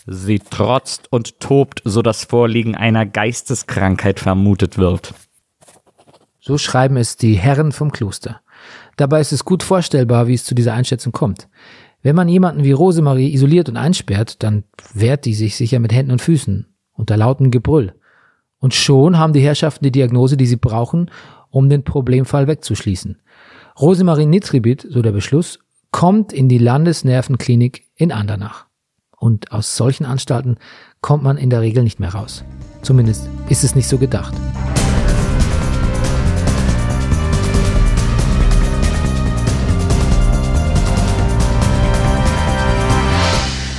Sie 0.06 0.38
trotzt 0.38 1.12
und 1.12 1.40
tobt, 1.40 1.82
so 1.84 2.00
das 2.02 2.24
Vorliegen 2.24 2.74
einer 2.74 3.04
Geisteskrankheit 3.04 4.20
vermutet 4.20 4.78
wird. 4.78 5.14
So 6.40 6.58
schreiben 6.58 6.96
es 6.96 7.16
die 7.16 7.34
Herren 7.34 7.72
vom 7.72 7.90
Kloster. 7.90 8.40
Dabei 8.96 9.20
ist 9.20 9.32
es 9.32 9.44
gut 9.44 9.62
vorstellbar, 9.62 10.28
wie 10.28 10.34
es 10.34 10.44
zu 10.44 10.54
dieser 10.54 10.74
Einschätzung 10.74 11.12
kommt. 11.12 11.48
Wenn 12.02 12.14
man 12.14 12.28
jemanden 12.28 12.62
wie 12.62 12.72
Rosemarie 12.72 13.34
isoliert 13.34 13.68
und 13.68 13.76
einsperrt, 13.76 14.42
dann 14.42 14.64
wehrt 14.94 15.24
die 15.24 15.34
sich 15.34 15.56
sicher 15.56 15.80
mit 15.80 15.92
Händen 15.92 16.12
und 16.12 16.22
Füßen, 16.22 16.66
unter 16.92 17.16
lautem 17.16 17.50
Gebrüll. 17.50 17.94
Und 18.58 18.74
schon 18.74 19.18
haben 19.18 19.32
die 19.32 19.40
Herrschaften 19.40 19.84
die 19.84 19.90
Diagnose, 19.90 20.36
die 20.36 20.46
sie 20.46 20.56
brauchen, 20.56 21.10
um 21.50 21.68
den 21.68 21.82
Problemfall 21.82 22.46
wegzuschließen. 22.46 23.20
Rosemarie 23.78 24.24
Nitribit, 24.24 24.86
so 24.88 25.02
der 25.02 25.12
Beschluss, 25.12 25.58
kommt 25.90 26.32
in 26.32 26.48
die 26.48 26.56
Landesnervenklinik 26.56 27.84
in 27.94 28.10
Andernach. 28.10 28.64
Und 29.18 29.52
aus 29.52 29.76
solchen 29.76 30.06
Anstalten 30.06 30.56
kommt 31.02 31.22
man 31.22 31.36
in 31.36 31.50
der 31.50 31.60
Regel 31.60 31.82
nicht 31.82 32.00
mehr 32.00 32.14
raus. 32.14 32.42
Zumindest 32.80 33.28
ist 33.50 33.64
es 33.64 33.74
nicht 33.74 33.86
so 33.86 33.98
gedacht. 33.98 34.32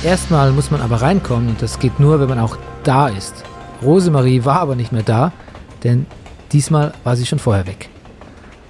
Erstmal 0.04 0.52
muss 0.52 0.70
man 0.70 0.80
aber 0.80 1.02
reinkommen 1.02 1.48
und 1.48 1.60
das 1.60 1.80
geht 1.80 1.98
nur, 1.98 2.20
wenn 2.20 2.28
man 2.28 2.38
auch 2.38 2.56
da 2.84 3.08
ist. 3.08 3.34
Rosemarie 3.82 4.44
war 4.44 4.60
aber 4.60 4.76
nicht 4.76 4.92
mehr 4.92 5.02
da, 5.02 5.32
denn 5.82 6.06
diesmal 6.52 6.94
war 7.02 7.16
sie 7.16 7.26
schon 7.26 7.40
vorher 7.40 7.66
weg. 7.66 7.88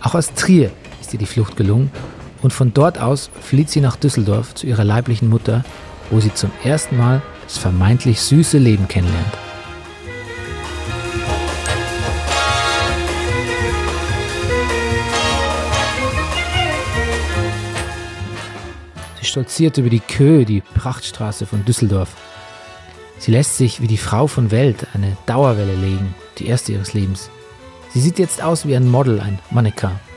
Auch 0.01 0.15
aus 0.15 0.33
Trier 0.33 0.71
ist 1.09 1.15
ihr 1.15 1.19
die 1.19 1.27
Flucht 1.27 1.57
gelungen 1.57 1.91
und 2.43 2.53
von 2.53 2.75
dort 2.75 3.01
aus 3.01 3.31
flieht 3.41 3.71
sie 3.71 3.81
nach 3.81 3.97
Düsseldorf 3.97 4.55
zu 4.55 4.67
ihrer 4.67 4.85
leiblichen 4.85 5.31
Mutter, 5.31 5.65
wo 6.11 6.21
sie 6.21 6.35
zum 6.35 6.51
ersten 6.63 6.99
Mal 6.99 7.23
das 7.45 7.57
vermeintlich 7.57 8.21
süße 8.21 8.59
Leben 8.59 8.89
kennenlernt. 8.89 9.39
Sie 19.19 19.25
stolziert 19.25 19.79
über 19.79 19.89
die 19.89 20.01
Köhe, 20.01 20.45
die 20.45 20.61
Prachtstraße 20.61 21.47
von 21.47 21.65
Düsseldorf. 21.65 22.15
Sie 23.19 23.31
lässt 23.31 23.57
sich 23.57 23.81
wie 23.81 23.87
die 23.87 23.97
Frau 23.97 24.27
von 24.27 24.51
Welt 24.51 24.87
eine 24.93 25.17
Dauerwelle 25.25 25.75
legen, 25.75 26.15
die 26.37 26.49
erste 26.49 26.73
ihres 26.73 26.93
Lebens. 26.93 27.31
Sie 27.95 28.01
sieht 28.01 28.19
jetzt 28.19 28.43
aus 28.43 28.67
wie 28.67 28.77
ein 28.77 28.91
Model, 28.91 29.21
ein 29.21 29.39
Mannequin. 29.51 30.08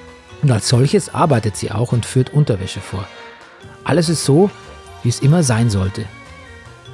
Und 0.41 0.51
als 0.51 0.67
solches 0.67 1.13
arbeitet 1.13 1.55
sie 1.55 1.71
auch 1.71 1.91
und 1.91 2.05
führt 2.05 2.33
Unterwäsche 2.33 2.79
vor. 2.79 3.07
Alles 3.83 4.09
ist 4.09 4.25
so, 4.25 4.49
wie 5.03 5.09
es 5.09 5.19
immer 5.19 5.43
sein 5.43 5.69
sollte. 5.69 6.05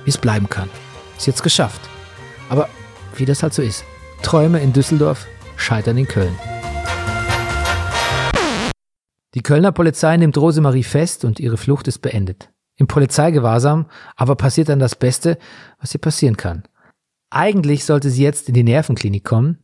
Wie 0.03 0.09
es 0.09 0.17
bleiben 0.17 0.49
kann. 0.49 0.69
Ist 1.17 1.27
jetzt 1.27 1.43
geschafft. 1.43 1.81
Aber 2.49 2.69
wie 3.15 3.25
das 3.25 3.43
halt 3.43 3.53
so 3.53 3.61
ist. 3.61 3.83
Träume 4.21 4.59
in 4.59 4.73
Düsseldorf 4.73 5.27
scheitern 5.55 5.97
in 5.97 6.07
Köln. 6.07 6.35
Die 9.33 9.41
Kölner 9.41 9.71
Polizei 9.71 10.17
nimmt 10.17 10.37
Rosemarie 10.37 10.83
fest 10.83 11.23
und 11.23 11.39
ihre 11.39 11.57
Flucht 11.57 11.87
ist 11.87 11.99
beendet. 11.99 12.49
Im 12.75 12.87
Polizeigewahrsam 12.87 13.87
aber 14.15 14.35
passiert 14.35 14.69
dann 14.69 14.79
das 14.79 14.95
Beste, 14.95 15.37
was 15.79 15.93
ihr 15.93 16.01
passieren 16.01 16.37
kann. 16.37 16.63
Eigentlich 17.29 17.85
sollte 17.85 18.09
sie 18.09 18.23
jetzt 18.23 18.47
in 18.47 18.53
die 18.53 18.63
Nervenklinik 18.63 19.23
kommen, 19.23 19.59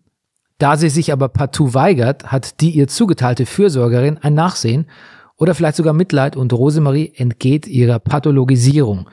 da 0.64 0.78
sie 0.78 0.88
sich 0.88 1.12
aber 1.12 1.28
partout 1.28 1.74
weigert, 1.74 2.32
hat 2.32 2.62
die 2.62 2.70
ihr 2.70 2.88
zugeteilte 2.88 3.46
Fürsorgerin 3.46 4.18
ein 4.20 4.34
Nachsehen 4.34 4.88
oder 5.36 5.56
vielleicht 5.56 5.76
sogar 5.76 5.92
Mitleid 5.92 6.38
und 6.38 6.54
Rosemarie 6.54 7.12
entgeht 7.18 7.68
ihrer 7.68 8.00
Pathologisierung. 8.00 9.10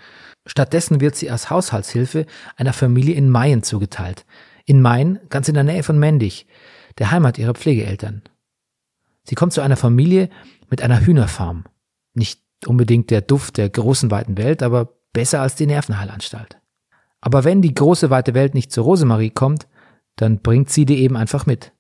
Stattdessen 0.47 1.01
wird 1.01 1.17
sie 1.17 1.29
als 1.29 1.51
Haushaltshilfe 1.51 2.27
einer 2.55 2.73
Familie 2.73 3.17
in 3.17 3.29
Mayen 3.29 3.65
zugeteilt. 3.65 4.27
In 4.65 4.81
Mayen, 4.81 5.19
ganz 5.29 5.49
in 5.49 5.55
der 5.55 5.65
Nähe 5.65 5.83
von 5.83 5.99
Mendig, 5.99 6.47
der 6.99 7.11
Heimat 7.11 7.37
ihrer 7.37 7.55
Pflegeeltern. 7.55 8.23
Sie 9.25 9.35
kommt 9.35 9.53
zu 9.53 9.61
einer 9.61 9.77
Familie 9.77 10.31
mit 10.69 10.83
einer 10.83 11.05
Hühnerfarm. 11.05 11.65
Nicht 12.15 12.41
unbedingt 12.65 13.11
der 13.11 13.23
Duft 13.23 13.57
der 13.57 13.69
großen 13.71 14.13
weiten 14.13 14.39
Welt, 14.39 14.63
aber 14.63 15.01
besser 15.13 15.43
als 15.43 15.57
die 15.57 15.67
Nervenheilanstalt. 15.67 16.61
Aber 17.21 17.43
wenn 17.43 17.61
die 17.61 17.75
große 17.75 18.09
weite 18.09 18.35
Welt 18.35 18.55
nicht 18.55 18.71
zu 18.71 18.83
Rosemarie 18.83 19.31
kommt, 19.31 19.67
dann 20.21 20.41
bringt 20.41 20.71
sie 20.71 20.85
die 20.85 20.99
eben 20.99 21.17
einfach 21.17 21.47
mit. 21.47 21.73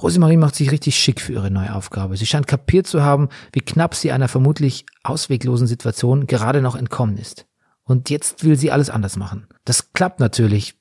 Rosemarie 0.00 0.36
macht 0.36 0.54
sich 0.54 0.70
richtig 0.70 0.96
schick 0.96 1.20
für 1.20 1.32
ihre 1.32 1.50
neue 1.50 1.74
Aufgabe. 1.74 2.16
Sie 2.16 2.26
scheint 2.26 2.46
kapiert 2.46 2.86
zu 2.86 3.02
haben, 3.02 3.28
wie 3.52 3.60
knapp 3.60 3.94
sie 3.94 4.12
einer 4.12 4.28
vermutlich 4.28 4.86
ausweglosen 5.02 5.66
Situation 5.66 6.26
gerade 6.26 6.62
noch 6.62 6.76
entkommen 6.76 7.18
ist. 7.18 7.46
Und 7.84 8.10
jetzt 8.10 8.44
will 8.44 8.56
sie 8.56 8.70
alles 8.70 8.90
anders 8.90 9.16
machen. 9.16 9.46
Das 9.64 9.92
klappt 9.92 10.20
natürlich 10.20 10.74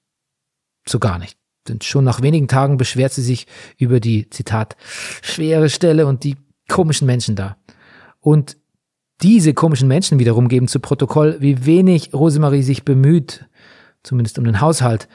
so 0.88 1.00
gar 1.00 1.18
nicht. 1.18 1.38
Denn 1.68 1.82
schon 1.82 2.04
nach 2.04 2.22
wenigen 2.22 2.48
Tagen 2.48 2.78
beschwert 2.78 3.14
sie 3.14 3.22
sich 3.22 3.48
über 3.78 4.00
die, 4.00 4.30
Zitat, 4.30 4.76
schwere 5.22 5.70
Stelle 5.70 6.08
und 6.08 6.24
die 6.24 6.38
komischen 6.68 7.06
Menschen 7.06 7.36
da. 7.36 7.58
Und 8.20 8.58
diese 9.22 9.54
komischen 9.54 9.88
Menschen 9.88 10.20
wiederum 10.20 10.48
geben 10.48 10.68
zu 10.68 10.80
Protokoll, 10.80 11.38
wie 11.40 11.66
wenig 11.66 12.14
Rosemarie 12.14 12.64
sich 12.64 12.86
bemüht, 12.86 13.46
zumindest 14.04 14.40
um 14.40 14.46
den 14.46 14.62
Haushalt. 14.62 15.08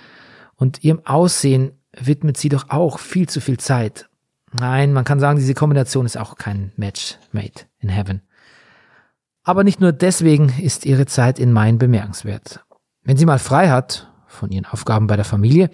Und 0.57 0.83
ihrem 0.85 1.05
Aussehen 1.05 1.73
widmet 1.93 2.37
sie 2.37 2.49
doch 2.49 2.71
auch 2.71 2.99
viel 2.99 3.29
zu 3.29 3.41
viel 3.41 3.59
Zeit. 3.59 4.09
Nein, 4.53 4.93
man 4.93 5.05
kann 5.05 5.21
sagen, 5.21 5.39
diese 5.39 5.55
Kombination 5.55 6.07
ist 6.07 6.17
auch 6.17 6.37
kein 6.37 6.73
Match 6.77 7.19
made 7.33 7.67
in 7.79 7.89
heaven. 7.89 8.23
Aber 9.43 9.65
nicht 9.65 9.81
nur 9.81 9.93
deswegen 9.93 10.53
ist 10.61 10.87
ihre 10.87 11.07
Zeit 11.07 11.39
in 11.39 11.53
Main 11.53 11.79
bemerkenswert. 11.79 12.65
Wenn 13.03 13.17
sie 13.17 13.27
mal 13.27 13.39
frei 13.39 13.69
hat 13.69 14.11
von 14.27 14.51
ihren 14.51 14.67
Aufgaben 14.67 15.07
bei 15.07 15.17
der 15.17 15.25
Familie, 15.25 15.71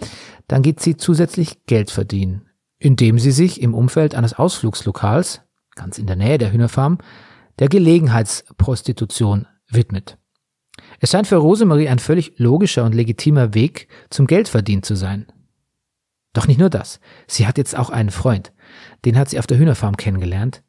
dann 0.46 0.62
geht 0.62 0.80
sie 0.80 0.96
zusätzlich 0.96 1.64
Geld 1.66 1.90
verdienen, 1.90 2.50
indem 2.78 3.18
sie 3.18 3.30
sich 3.30 3.62
im 3.62 3.74
Umfeld 3.74 4.14
eines 4.14 4.34
Ausflugslokals, 4.34 5.40
ganz 5.74 5.98
in 5.98 6.06
der 6.06 6.16
Nähe 6.16 6.38
der 6.38 6.52
Hühnerfarm, 6.52 6.98
der 7.58 7.68
Gelegenheitsprostitution 7.68 9.46
widmet. 9.68 10.18
Es 11.02 11.10
scheint 11.10 11.26
für 11.26 11.36
Rosemarie 11.36 11.88
ein 11.88 11.98
völlig 11.98 12.38
logischer 12.38 12.84
und 12.84 12.94
legitimer 12.94 13.54
Weg 13.54 13.88
zum 14.08 14.28
Geldverdienen 14.28 14.84
zu 14.84 14.94
sein. 14.94 15.26
Doch 16.32 16.46
nicht 16.46 16.60
nur 16.60 16.70
das. 16.70 17.00
Sie 17.26 17.44
hat 17.44 17.58
jetzt 17.58 17.76
auch 17.76 17.90
einen 17.90 18.12
Freund. 18.12 18.52
Den 19.04 19.18
hat 19.18 19.28
sie 19.28 19.40
auf 19.40 19.48
der 19.48 19.58
Hühnerfarm 19.58 19.96
kennengelernt. 19.96 20.62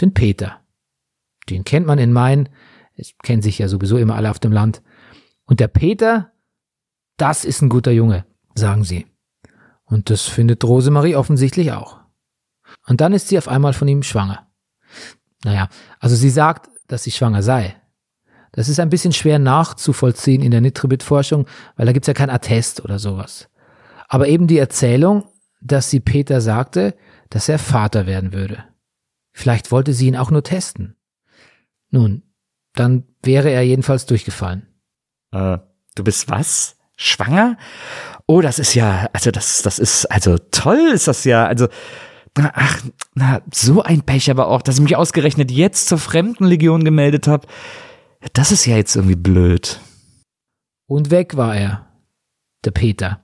Den 0.00 0.14
Peter. 0.14 0.60
Den 1.50 1.64
kennt 1.64 1.84
man 1.84 1.98
in 1.98 2.12
Main. 2.12 2.48
Es 2.94 3.14
kennen 3.24 3.42
sich 3.42 3.58
ja 3.58 3.66
sowieso 3.66 3.98
immer 3.98 4.14
alle 4.14 4.30
auf 4.30 4.38
dem 4.38 4.52
Land. 4.52 4.82
Und 5.46 5.58
der 5.58 5.66
Peter, 5.66 6.30
das 7.16 7.44
ist 7.44 7.60
ein 7.60 7.68
guter 7.68 7.90
Junge, 7.90 8.24
sagen 8.54 8.84
sie. 8.84 9.06
Und 9.84 10.10
das 10.10 10.22
findet 10.22 10.62
Rosemarie 10.62 11.16
offensichtlich 11.16 11.72
auch. 11.72 11.98
Und 12.86 13.00
dann 13.00 13.12
ist 13.12 13.26
sie 13.26 13.36
auf 13.36 13.48
einmal 13.48 13.72
von 13.72 13.88
ihm 13.88 14.04
schwanger. 14.04 14.46
Naja, 15.42 15.68
also 15.98 16.14
sie 16.14 16.30
sagt, 16.30 16.70
dass 16.86 17.02
sie 17.02 17.10
schwanger 17.10 17.42
sei. 17.42 17.74
Das 18.56 18.70
ist 18.70 18.80
ein 18.80 18.88
bisschen 18.88 19.12
schwer 19.12 19.38
nachzuvollziehen 19.38 20.42
in 20.42 20.50
der 20.50 20.62
Nitribit-Forschung, 20.62 21.46
weil 21.76 21.86
da 21.86 21.92
gibt's 21.92 22.08
ja 22.08 22.14
kein 22.14 22.30
Attest 22.30 22.82
oder 22.82 22.98
sowas. 22.98 23.48
Aber 24.08 24.28
eben 24.28 24.46
die 24.46 24.58
Erzählung, 24.58 25.24
dass 25.60 25.90
sie 25.90 26.00
Peter 26.00 26.40
sagte, 26.40 26.94
dass 27.28 27.48
er 27.48 27.58
Vater 27.58 28.06
werden 28.06 28.32
würde. 28.32 28.64
Vielleicht 29.32 29.70
wollte 29.70 29.92
sie 29.92 30.06
ihn 30.06 30.16
auch 30.16 30.30
nur 30.30 30.42
testen. 30.42 30.96
Nun, 31.90 32.22
dann 32.74 33.04
wäre 33.22 33.50
er 33.50 33.62
jedenfalls 33.62 34.06
durchgefallen. 34.06 34.66
Äh, 35.32 35.58
du 35.94 36.04
bist 36.04 36.30
was? 36.30 36.76
Schwanger? 36.96 37.58
Oh, 38.26 38.40
das 38.40 38.58
ist 38.58 38.74
ja, 38.74 39.10
also 39.12 39.30
das, 39.30 39.60
das 39.60 39.78
ist, 39.78 40.06
also 40.06 40.38
toll 40.50 40.92
ist 40.94 41.08
das 41.08 41.24
ja, 41.24 41.46
also, 41.46 41.68
ach, 42.38 42.80
na, 43.14 43.42
so 43.52 43.82
ein 43.82 44.00
Pech 44.00 44.30
aber 44.30 44.48
auch, 44.48 44.62
dass 44.62 44.76
ich 44.76 44.82
mich 44.82 44.96
ausgerechnet 44.96 45.50
jetzt 45.50 45.88
zur 45.88 45.98
Fremdenlegion 45.98 46.84
gemeldet 46.84 47.28
habe. 47.28 47.46
Das 48.32 48.52
ist 48.52 48.66
ja 48.66 48.76
jetzt 48.76 48.96
irgendwie 48.96 49.16
blöd. 49.16 49.80
Und 50.86 51.10
weg 51.10 51.36
war 51.36 51.56
er. 51.56 51.86
Der 52.64 52.70
Peter. 52.70 53.22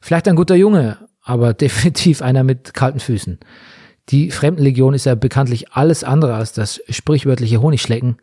Vielleicht 0.00 0.28
ein 0.28 0.36
guter 0.36 0.54
Junge, 0.54 1.08
aber 1.22 1.54
definitiv 1.54 2.22
einer 2.22 2.44
mit 2.44 2.74
kalten 2.74 3.00
Füßen. 3.00 3.38
Die 4.08 4.30
Fremdenlegion 4.30 4.94
ist 4.94 5.06
ja 5.06 5.16
bekanntlich 5.16 5.72
alles 5.72 6.04
andere 6.04 6.34
als 6.34 6.52
das 6.52 6.80
sprichwörtliche 6.88 7.60
Honigschlecken. 7.60 8.18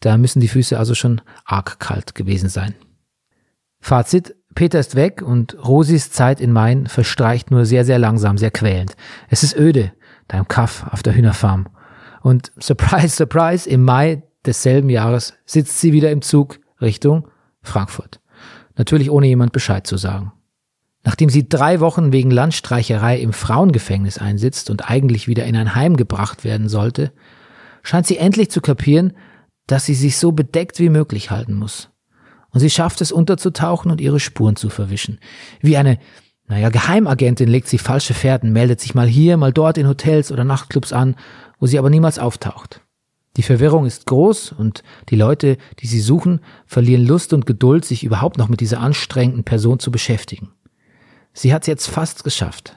Da 0.00 0.16
müssen 0.16 0.40
die 0.40 0.48
Füße 0.48 0.78
also 0.78 0.94
schon 0.94 1.20
arg 1.44 1.78
kalt 1.78 2.14
gewesen 2.14 2.48
sein. 2.48 2.74
Fazit, 3.80 4.34
Peter 4.54 4.80
ist 4.80 4.96
weg 4.96 5.22
und 5.22 5.56
Rosis 5.66 6.10
Zeit 6.10 6.40
in 6.40 6.52
Main 6.52 6.86
verstreicht 6.86 7.50
nur 7.50 7.66
sehr, 7.66 7.84
sehr 7.84 7.98
langsam, 7.98 8.38
sehr 8.38 8.50
quälend. 8.50 8.96
Es 9.28 9.42
ist 9.42 9.56
öde, 9.56 9.92
da 10.28 10.38
im 10.38 10.48
Kaff 10.48 10.86
auf 10.90 11.02
der 11.02 11.14
Hühnerfarm. 11.14 11.68
Und 12.22 12.52
surprise, 12.58 13.14
surprise, 13.14 13.68
im 13.68 13.84
Mai 13.84 14.22
desselben 14.46 14.90
Jahres 14.90 15.34
sitzt 15.44 15.80
sie 15.80 15.92
wieder 15.92 16.10
im 16.10 16.22
Zug 16.22 16.60
Richtung 16.80 17.28
Frankfurt. 17.62 18.20
Natürlich 18.76 19.10
ohne 19.10 19.26
jemand 19.26 19.52
Bescheid 19.52 19.86
zu 19.86 19.96
sagen. 19.96 20.32
Nachdem 21.02 21.30
sie 21.30 21.48
drei 21.48 21.80
Wochen 21.80 22.12
wegen 22.12 22.30
Landstreicherei 22.30 23.18
im 23.18 23.32
Frauengefängnis 23.32 24.18
einsitzt 24.18 24.70
und 24.70 24.90
eigentlich 24.90 25.28
wieder 25.28 25.44
in 25.44 25.56
ein 25.56 25.74
Heim 25.74 25.96
gebracht 25.96 26.44
werden 26.44 26.68
sollte, 26.68 27.12
scheint 27.82 28.06
sie 28.06 28.18
endlich 28.18 28.50
zu 28.50 28.60
kapieren, 28.60 29.14
dass 29.66 29.86
sie 29.86 29.94
sich 29.94 30.18
so 30.18 30.32
bedeckt 30.32 30.78
wie 30.78 30.90
möglich 30.90 31.30
halten 31.30 31.54
muss. 31.54 31.90
Und 32.50 32.60
sie 32.60 32.70
schafft 32.70 33.00
es 33.00 33.12
unterzutauchen 33.12 33.90
und 33.90 34.00
ihre 34.00 34.20
Spuren 34.20 34.56
zu 34.56 34.68
verwischen. 34.68 35.20
Wie 35.60 35.76
eine, 35.76 35.98
naja, 36.48 36.68
Geheimagentin 36.68 37.48
legt 37.48 37.68
sie 37.68 37.78
falsche 37.78 38.12
Fährten, 38.12 38.52
meldet 38.52 38.80
sich 38.80 38.94
mal 38.94 39.06
hier, 39.06 39.36
mal 39.36 39.52
dort 39.52 39.78
in 39.78 39.86
Hotels 39.86 40.32
oder 40.32 40.44
Nachtclubs 40.44 40.92
an, 40.92 41.14
wo 41.58 41.66
sie 41.66 41.78
aber 41.78 41.90
niemals 41.90 42.18
auftaucht. 42.18 42.82
Die 43.36 43.44
Verwirrung 43.44 43.86
ist 43.86 44.06
groß 44.06 44.50
und 44.50 44.82
die 45.08 45.14
Leute, 45.14 45.56
die 45.78 45.86
sie 45.86 46.00
suchen, 46.00 46.40
verlieren 46.66 47.06
Lust 47.06 47.32
und 47.32 47.46
Geduld, 47.46 47.84
sich 47.84 48.02
überhaupt 48.02 48.38
noch 48.38 48.48
mit 48.48 48.60
dieser 48.60 48.80
anstrengenden 48.80 49.44
Person 49.44 49.78
zu 49.78 49.92
beschäftigen. 49.92 50.50
Sie 51.32 51.54
hat 51.54 51.62
es 51.62 51.68
jetzt 51.68 51.86
fast 51.86 52.24
geschafft. 52.24 52.76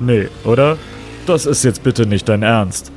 Nee, 0.00 0.28
oder? 0.42 0.76
Das 1.26 1.46
ist 1.46 1.62
jetzt 1.62 1.84
bitte 1.84 2.04
nicht 2.06 2.28
dein 2.28 2.42
Ernst. 2.42 2.90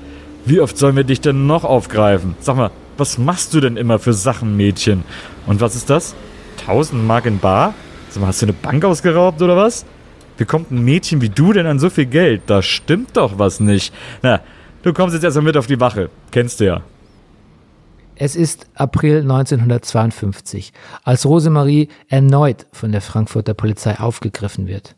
Wie 0.46 0.62
oft 0.62 0.80
sollen 0.80 0.96
wir 0.96 1.04
dich 1.04 1.22
denn 1.22 1.46
noch 1.46 1.64
aufgreifen? 1.64 2.36
Sag 2.40 2.56
mal, 2.56 2.72
was 2.98 3.20
machst 3.20 3.54
du 3.54 3.60
denn 3.60 3.78
immer 3.78 4.00
für 4.00 4.14
Sachen, 4.14 4.58
Mädchen? 4.58 5.04
Und 5.46 5.62
was 5.62 5.76
ist 5.76 5.92
das? 5.92 6.16
1000 6.62 7.06
Mark 7.06 7.26
in 7.26 7.40
Bar? 7.40 7.74
Sag 8.10 8.22
mal, 8.22 8.28
hast 8.28 8.42
du 8.42 8.48
eine 8.48 8.54
Bank 8.54 8.84
ausgeraubt 8.86 9.42
oder 9.42 9.56
was? 9.56 9.86
Wie 10.38 10.46
kommt 10.46 10.72
ein 10.72 10.84
Mädchen 10.84 11.22
wie 11.22 11.30
du 11.30 11.54
denn 11.54 11.68
an 11.68 11.80
so 11.80 11.90
viel 11.90 12.06
Geld? 12.06 12.44
Da 12.48 12.62
stimmt 12.62 13.18
doch 13.18 13.38
was 13.38 13.60
nicht. 13.60 13.94
Na, 14.22 14.40
du 14.84 14.94
kommst 14.94 15.14
jetzt 15.14 15.24
erstmal 15.24 15.46
mit 15.46 15.58
auf 15.58 15.68
die 15.68 15.80
Wache. 15.80 16.10
Kennst 16.32 16.60
du 16.60 16.66
ja. 16.66 16.82
Es 18.16 18.36
ist 18.36 18.68
April 18.74 19.22
1952, 19.22 20.74
als 21.04 21.26
Rosemarie 21.26 21.88
erneut 22.10 22.68
von 22.74 22.92
der 22.92 23.02
Frankfurter 23.02 23.54
Polizei 23.54 23.98
aufgegriffen 23.98 24.68
wird. 24.68 24.98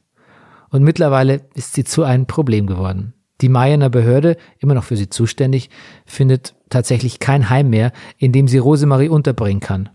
Und 0.69 0.84
mittlerweile 0.84 1.41
ist 1.54 1.74
sie 1.74 1.84
zu 1.84 2.04
einem 2.04 2.26
Problem 2.26 2.65
geworden. 2.65 3.13
Die 3.41 3.50
Mayener 3.50 3.89
Behörde, 3.89 4.38
immer 4.60 4.74
noch 4.74 4.84
für 4.84 4.97
sie 4.97 5.10
zuständig, 5.10 5.69
findet 6.06 6.56
tatsächlich 6.69 7.19
kein 7.19 7.50
Heim 7.50 7.69
mehr, 7.69 7.91
in 8.17 8.32
dem 8.32 8.47
sie 8.47 8.58
Rosemarie 8.60 9.10
unterbringen 9.10 9.60
kann. 9.60 9.89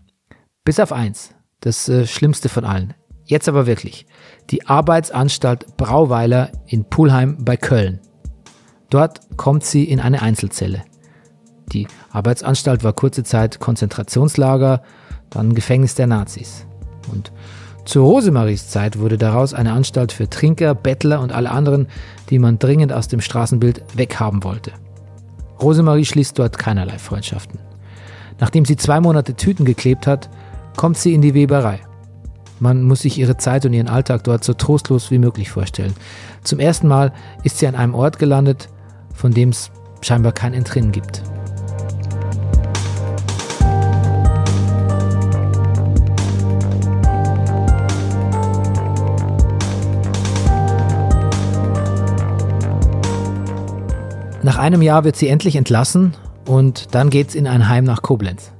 Bis 0.63 0.79
auf 0.79 0.91
eins, 0.91 1.33
das 1.61 1.89
äh, 1.89 2.05
Schlimmste 2.05 2.49
von 2.49 2.65
allen. 2.65 2.93
Jetzt 3.25 3.49
aber 3.49 3.67
wirklich. 3.67 4.05
Die 4.49 4.67
Arbeitsanstalt 4.67 5.77
Brauweiler 5.77 6.51
in 6.65 6.85
Pulheim 6.85 7.43
bei 7.43 7.57
Köln. 7.57 7.99
Dort 8.89 9.19
kommt 9.35 9.65
sie 9.65 9.83
in 9.83 9.99
eine 9.99 10.21
Einzelzelle. 10.21 10.83
Die 11.73 11.87
Arbeitsanstalt 12.11 12.83
war 12.85 12.93
kurze 12.93 13.23
Zeit 13.23 13.59
Konzentrationslager, 13.59 14.81
dann 15.29 15.53
Gefängnis 15.53 15.95
der 15.95 16.07
Nazis. 16.07 16.65
Und 17.11 17.33
zu 17.83 18.03
Rosemaries 18.03 18.69
Zeit 18.69 18.99
wurde 18.99 19.17
daraus 19.17 19.53
eine 19.53 19.73
Anstalt 19.73 20.13
für 20.13 20.29
Trinker, 20.29 20.75
Bettler 20.75 21.19
und 21.19 21.33
alle 21.33 21.51
anderen, 21.51 21.87
die 22.29 22.39
man 22.39 22.59
dringend 22.59 22.93
aus 22.93 23.09
dem 23.09 23.19
Straßenbild 23.19 23.83
weghaben 23.95 24.43
wollte. 24.43 24.71
Rosemarie 25.61 26.05
schließt 26.05 26.37
dort 26.39 26.57
keinerlei 26.57 26.97
Freundschaften. 26.97 27.59
Nachdem 28.39 28.65
sie 28.65 28.77
zwei 28.77 28.99
Monate 28.99 29.33
Tüten 29.35 29.65
geklebt 29.65 30.05
hat, 30.05 30.29
kommt 30.77 30.97
sie 30.97 31.13
in 31.13 31.21
die 31.21 31.33
Weberei. 31.33 31.81
Man 32.59 32.83
muss 32.83 33.01
sich 33.01 33.17
ihre 33.17 33.35
Zeit 33.35 33.65
und 33.65 33.73
ihren 33.73 33.89
Alltag 33.89 34.23
dort 34.23 34.43
so 34.43 34.53
trostlos 34.53 35.11
wie 35.11 35.17
möglich 35.17 35.51
vorstellen. 35.51 35.93
Zum 36.43 36.59
ersten 36.59 36.87
Mal 36.87 37.11
ist 37.43 37.57
sie 37.57 37.67
an 37.67 37.75
einem 37.75 37.93
Ort 37.93 38.17
gelandet, 38.19 38.69
von 39.13 39.33
dem 39.33 39.49
es 39.49 39.71
scheinbar 40.01 40.31
kein 40.31 40.53
Entrinnen 40.53 40.91
gibt. 40.91 41.23
Nach 54.43 54.57
einem 54.57 54.81
Jahr 54.81 55.03
wird 55.03 55.17
sie 55.17 55.27
endlich 55.27 55.57
entlassen 55.57 56.13
und 56.45 56.95
dann 56.95 57.09
geht's 57.09 57.35
in 57.35 57.47
ein 57.47 57.67
Heim 57.67 57.83
nach 57.83 58.01
Koblenz. 58.01 58.53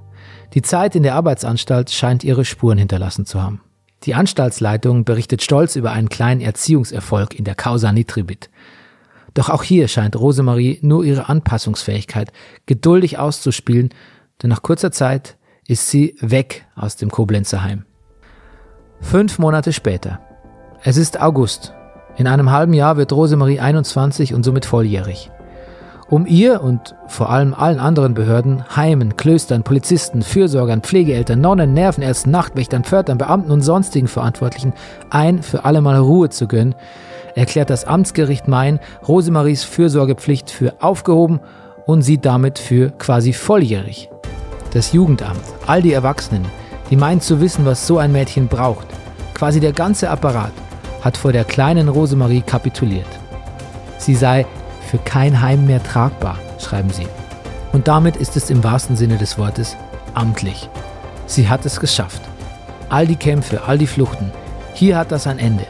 Die 0.53 0.62
Zeit 0.62 0.95
in 0.95 1.03
der 1.03 1.15
Arbeitsanstalt 1.15 1.91
scheint 1.91 2.23
ihre 2.23 2.45
Spuren 2.45 2.77
hinterlassen 2.77 3.25
zu 3.25 3.41
haben. 3.41 3.62
Die 4.03 4.15
Anstaltsleitung 4.15 5.05
berichtet 5.05 5.41
stolz 5.41 5.75
über 5.75 5.91
einen 5.91 6.10
kleinen 6.10 6.41
Erziehungserfolg 6.41 7.38
in 7.38 7.43
der 7.45 7.55
Causa 7.55 7.91
Nitribit. 7.91 8.49
Doch 9.33 9.49
auch 9.49 9.63
hier 9.63 9.88
scheint 9.88 10.15
Rosemarie 10.15 10.79
nur 10.81 11.03
ihre 11.03 11.29
Anpassungsfähigkeit 11.29 12.31
geduldig 12.65 13.19
auszuspielen, 13.19 13.89
denn 14.41 14.49
nach 14.49 14.62
kurzer 14.62 14.91
Zeit 14.91 15.38
ist 15.67 15.89
sie 15.89 16.15
weg 16.19 16.65
aus 16.75 16.95
dem 16.95 17.12
Koblenzer 17.12 17.63
Heim. 17.63 17.86
Fünf 19.01 19.38
Monate 19.38 19.73
später. 19.73 20.21
Es 20.83 20.97
ist 20.97 21.21
August. 21.21 21.73
In 22.17 22.27
einem 22.27 22.51
halben 22.51 22.73
Jahr 22.73 22.97
wird 22.97 23.12
Rosemarie 23.12 23.60
21 23.60 24.33
und 24.33 24.43
somit 24.43 24.65
volljährig. 24.65 25.29
Um 26.09 26.25
ihr 26.25 26.63
und 26.63 26.95
vor 27.07 27.29
allem 27.29 27.53
allen 27.53 27.79
anderen 27.79 28.13
Behörden, 28.13 28.63
Heimen, 28.77 29.17
Klöstern, 29.17 29.63
Polizisten, 29.63 30.21
Fürsorgern, 30.21 30.81
Pflegeeltern, 30.81 31.41
Nonnen, 31.41 31.73
Nervenärzten, 31.73 32.31
Nachtwächtern, 32.31 32.85
Pförtern, 32.85 33.17
Beamten 33.17 33.51
und 33.51 33.61
sonstigen 33.61 34.07
Verantwortlichen 34.07 34.71
ein 35.09 35.43
für 35.43 35.65
allemal 35.65 35.97
Ruhe 35.97 36.29
zu 36.29 36.47
gönnen, 36.47 36.75
erklärt 37.35 37.69
das 37.69 37.83
Amtsgericht 37.83 38.47
Main 38.47 38.79
Rosemaries 39.05 39.65
Fürsorgepflicht 39.65 40.49
für 40.49 40.75
aufgehoben 40.81 41.41
und 41.85 42.03
sie 42.03 42.19
damit 42.19 42.57
für 42.57 42.91
quasi 42.91 43.33
volljährig. 43.33 44.09
Das 44.73 44.93
Jugendamt, 44.93 45.41
all 45.65 45.81
die 45.81 45.93
Erwachsenen, 45.93 46.45
die 46.89 46.95
meinen 46.95 47.19
zu 47.19 47.41
wissen, 47.41 47.65
was 47.65 47.85
so 47.85 47.97
ein 47.97 48.13
Mädchen 48.13 48.47
braucht, 48.47 48.87
quasi 49.33 49.59
der 49.59 49.73
ganze 49.73 50.09
Apparat, 50.09 50.53
hat 51.01 51.17
vor 51.17 51.33
der 51.33 51.43
kleinen 51.43 51.89
Rosemarie 51.89 52.41
kapituliert. 52.41 53.07
Sie 53.97 54.15
sei 54.15 54.45
für 54.88 54.97
kein 54.97 55.41
Heim 55.41 55.65
mehr 55.67 55.84
tragbar, 55.84 56.38
schreiben 56.60 56.89
sie. 56.89 57.08
Und 57.73 57.88
damit 57.88 58.15
ist 58.15 58.36
es 58.38 58.50
im 58.50 58.63
wahrsten 58.63 58.95
Sinne 58.95 59.17
des 59.17 59.38
Wortes 59.38 59.76
amtlich. 60.13 60.69
Sie 61.26 61.50
hat 61.50 61.65
es 61.65 61.80
geschafft. 61.80 62.21
All 62.89 63.06
die 63.06 63.17
Kämpfe, 63.17 63.62
all 63.67 63.78
die 63.78 63.88
Fluchten, 63.88 64.32
hier 64.73 64.97
hat 64.97 65.12
das 65.12 65.28
ein 65.28 65.39
Ende. 65.39 65.65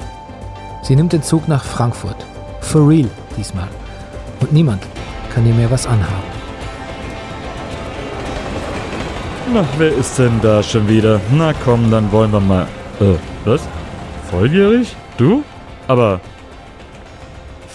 Sie 0.84 0.96
nimmt 0.96 1.14
den 1.14 1.24
Zug 1.24 1.48
nach 1.48 1.64
Frankfurt. 1.64 2.26
For 2.62 2.88
real 2.88 3.10
diesmal. 3.36 3.68
Und 4.40 4.54
niemand 4.54 4.84
kann 5.34 5.46
ihr 5.48 5.54
mehr 5.54 5.72
was 5.72 5.88
anhaben. 5.88 6.38
Na, 9.54 9.64
wer 9.78 9.94
ist 9.94 10.20
denn 10.20 10.40
da 10.42 10.62
schon 10.62 10.88
wieder? 10.88 11.20
Na 11.32 11.54
komm, 11.66 11.90
dann 11.90 12.12
wollen 12.12 12.32
wir 12.32 12.40
mal. 12.40 12.68
Äh, 13.00 13.16
was? 13.46 13.62
Volljährig? 14.30 14.96
Du? 15.18 15.44
Aber. 15.88 16.20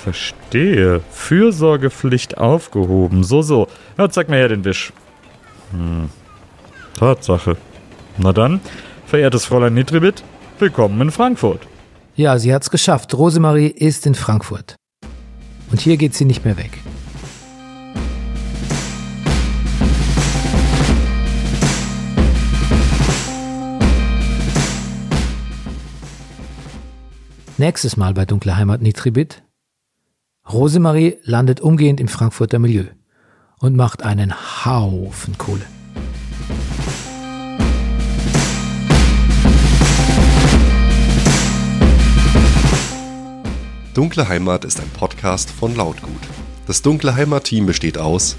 Verstehe. 0.03 1.01
Fürsorgepflicht 1.12 2.37
aufgehoben. 2.37 3.23
So, 3.23 3.41
so. 3.41 3.69
Ja, 3.97 4.11
zeig 4.11 4.29
mir 4.29 4.37
her 4.37 4.49
den 4.49 4.65
Wisch. 4.65 4.93
Hm. 5.71 6.09
Tatsache. 6.99 7.57
Na 8.19 8.33
dann, 8.33 8.61
verehrtes 9.07 9.45
Fräulein 9.45 9.75
Nitribit, 9.75 10.25
willkommen 10.59 11.01
in 11.01 11.11
Frankfurt. 11.12 11.61
Ja, 12.17 12.37
sie 12.41 12.53
hat's 12.53 12.71
geschafft. 12.71 13.15
Rosemarie 13.15 13.69
ist 13.69 14.05
in 14.05 14.17
Frankfurt. 14.17 14.75
Und 15.71 15.81
hier 15.81 15.97
geht 15.97 16.15
sie 16.15 16.25
nicht 16.25 16.45
mehr 16.45 16.57
weg. 16.57 16.73
Nächstes 27.57 27.97
Mal 27.97 28.15
bei 28.15 28.25
Dunkle 28.25 28.57
Heimat 28.57 28.83
Nitribit. 28.83 29.45
Rosemarie 30.53 31.17
landet 31.23 31.61
umgehend 31.61 31.99
im 31.99 32.09
Frankfurter 32.09 32.59
Milieu 32.59 32.85
und 33.59 33.75
macht 33.75 34.03
einen 34.03 34.35
Haufen 34.67 35.38
Kohle. 35.38 35.65
Dunkle 43.95 44.29
Heimat 44.29 44.67
ist 44.67 44.79
ein 44.81 44.88
Podcast 44.91 45.51
von 45.51 45.75
Lautgut. 45.75 46.12
Das 46.67 46.83
Dunkle 46.83 47.15
Heimat-Team 47.15 47.65
besteht 47.65 47.97
aus 47.97 48.37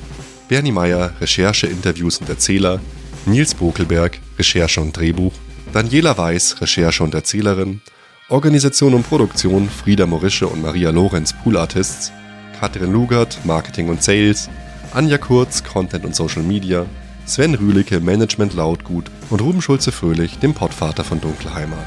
Bernie 0.50 0.72
Meyer, 0.72 1.14
Recherche, 1.20 1.66
Interviews 1.66 2.20
und 2.20 2.30
Erzähler, 2.30 2.80
Nils 3.26 3.56
Bokelberg, 3.56 4.20
Recherche 4.38 4.82
und 4.82 4.96
Drehbuch, 4.96 5.34
Daniela 5.74 6.16
Weiß, 6.16 6.62
Recherche 6.62 7.04
und 7.04 7.16
Erzählerin, 7.16 7.82
Organisation 8.30 8.94
und 8.94 9.04
Produktion 9.04 9.70
Frieda 9.70 10.06
Morische 10.06 10.48
und 10.48 10.62
Maria 10.62 10.92
Lorenz, 10.92 11.34
Pool 11.34 11.58
Artists, 11.58 12.14
Katrin 12.58 12.94
Lugert, 12.94 13.38
Marketing 13.44 13.90
und 13.90 14.02
Sales, 14.02 14.50
Anja 14.94 15.18
Kurz, 15.18 15.62
Content 15.62 16.06
und 16.06 16.16
Social 16.16 16.42
Media, 16.42 16.86
Sven 17.26 17.54
Rühlicke, 17.54 18.00
Management 18.00 18.54
Lautgut 18.54 19.12
und 19.30 19.42
Ruben 19.42 19.62
Schulze-Fröhlich, 19.62 20.40
dem 20.40 20.54
Pottvater 20.54 21.04
von 21.04 21.20
Dunkle 21.20 21.54
Heimat. 21.54 21.86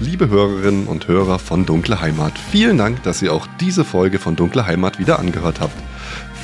Liebe 0.00 0.28
Hörerinnen 0.28 0.88
und 0.88 1.06
Hörer 1.06 1.38
von 1.38 1.64
Dunkle 1.64 2.00
Heimat, 2.00 2.32
vielen 2.50 2.76
Dank, 2.76 3.04
dass 3.04 3.22
ihr 3.22 3.32
auch 3.32 3.46
diese 3.60 3.84
Folge 3.84 4.18
von 4.18 4.34
Dunkle 4.34 4.66
Heimat 4.66 4.98
wieder 4.98 5.20
angehört 5.20 5.60
habt. 5.60 5.93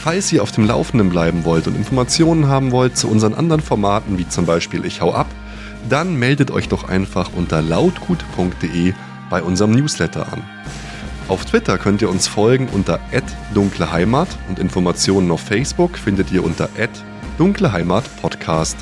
Falls 0.02 0.32
ihr 0.32 0.42
auf 0.42 0.50
dem 0.50 0.64
Laufenden 0.64 1.10
bleiben 1.10 1.44
wollt 1.44 1.66
und 1.66 1.76
Informationen 1.76 2.48
haben 2.48 2.72
wollt 2.72 2.96
zu 2.96 3.06
unseren 3.06 3.34
anderen 3.34 3.60
Formaten, 3.60 4.16
wie 4.16 4.26
zum 4.26 4.46
Beispiel 4.46 4.86
Ich 4.86 5.02
hau 5.02 5.12
ab, 5.12 5.26
dann 5.90 6.18
meldet 6.18 6.50
euch 6.50 6.68
doch 6.68 6.88
einfach 6.88 7.30
unter 7.36 7.60
lautgut.de 7.60 8.94
bei 9.28 9.42
unserem 9.42 9.72
Newsletter 9.72 10.32
an. 10.32 10.42
Auf 11.28 11.44
Twitter 11.44 11.76
könnt 11.76 12.00
ihr 12.00 12.08
uns 12.08 12.26
folgen 12.28 12.68
unter 12.72 12.98
@dunkleheimat 13.52 14.28
und 14.48 14.58
Informationen 14.58 15.30
auf 15.30 15.42
Facebook 15.42 15.98
findet 15.98 16.32
ihr 16.32 16.44
unter 16.44 16.70
@dunkleheimatpodcast. 17.36 18.78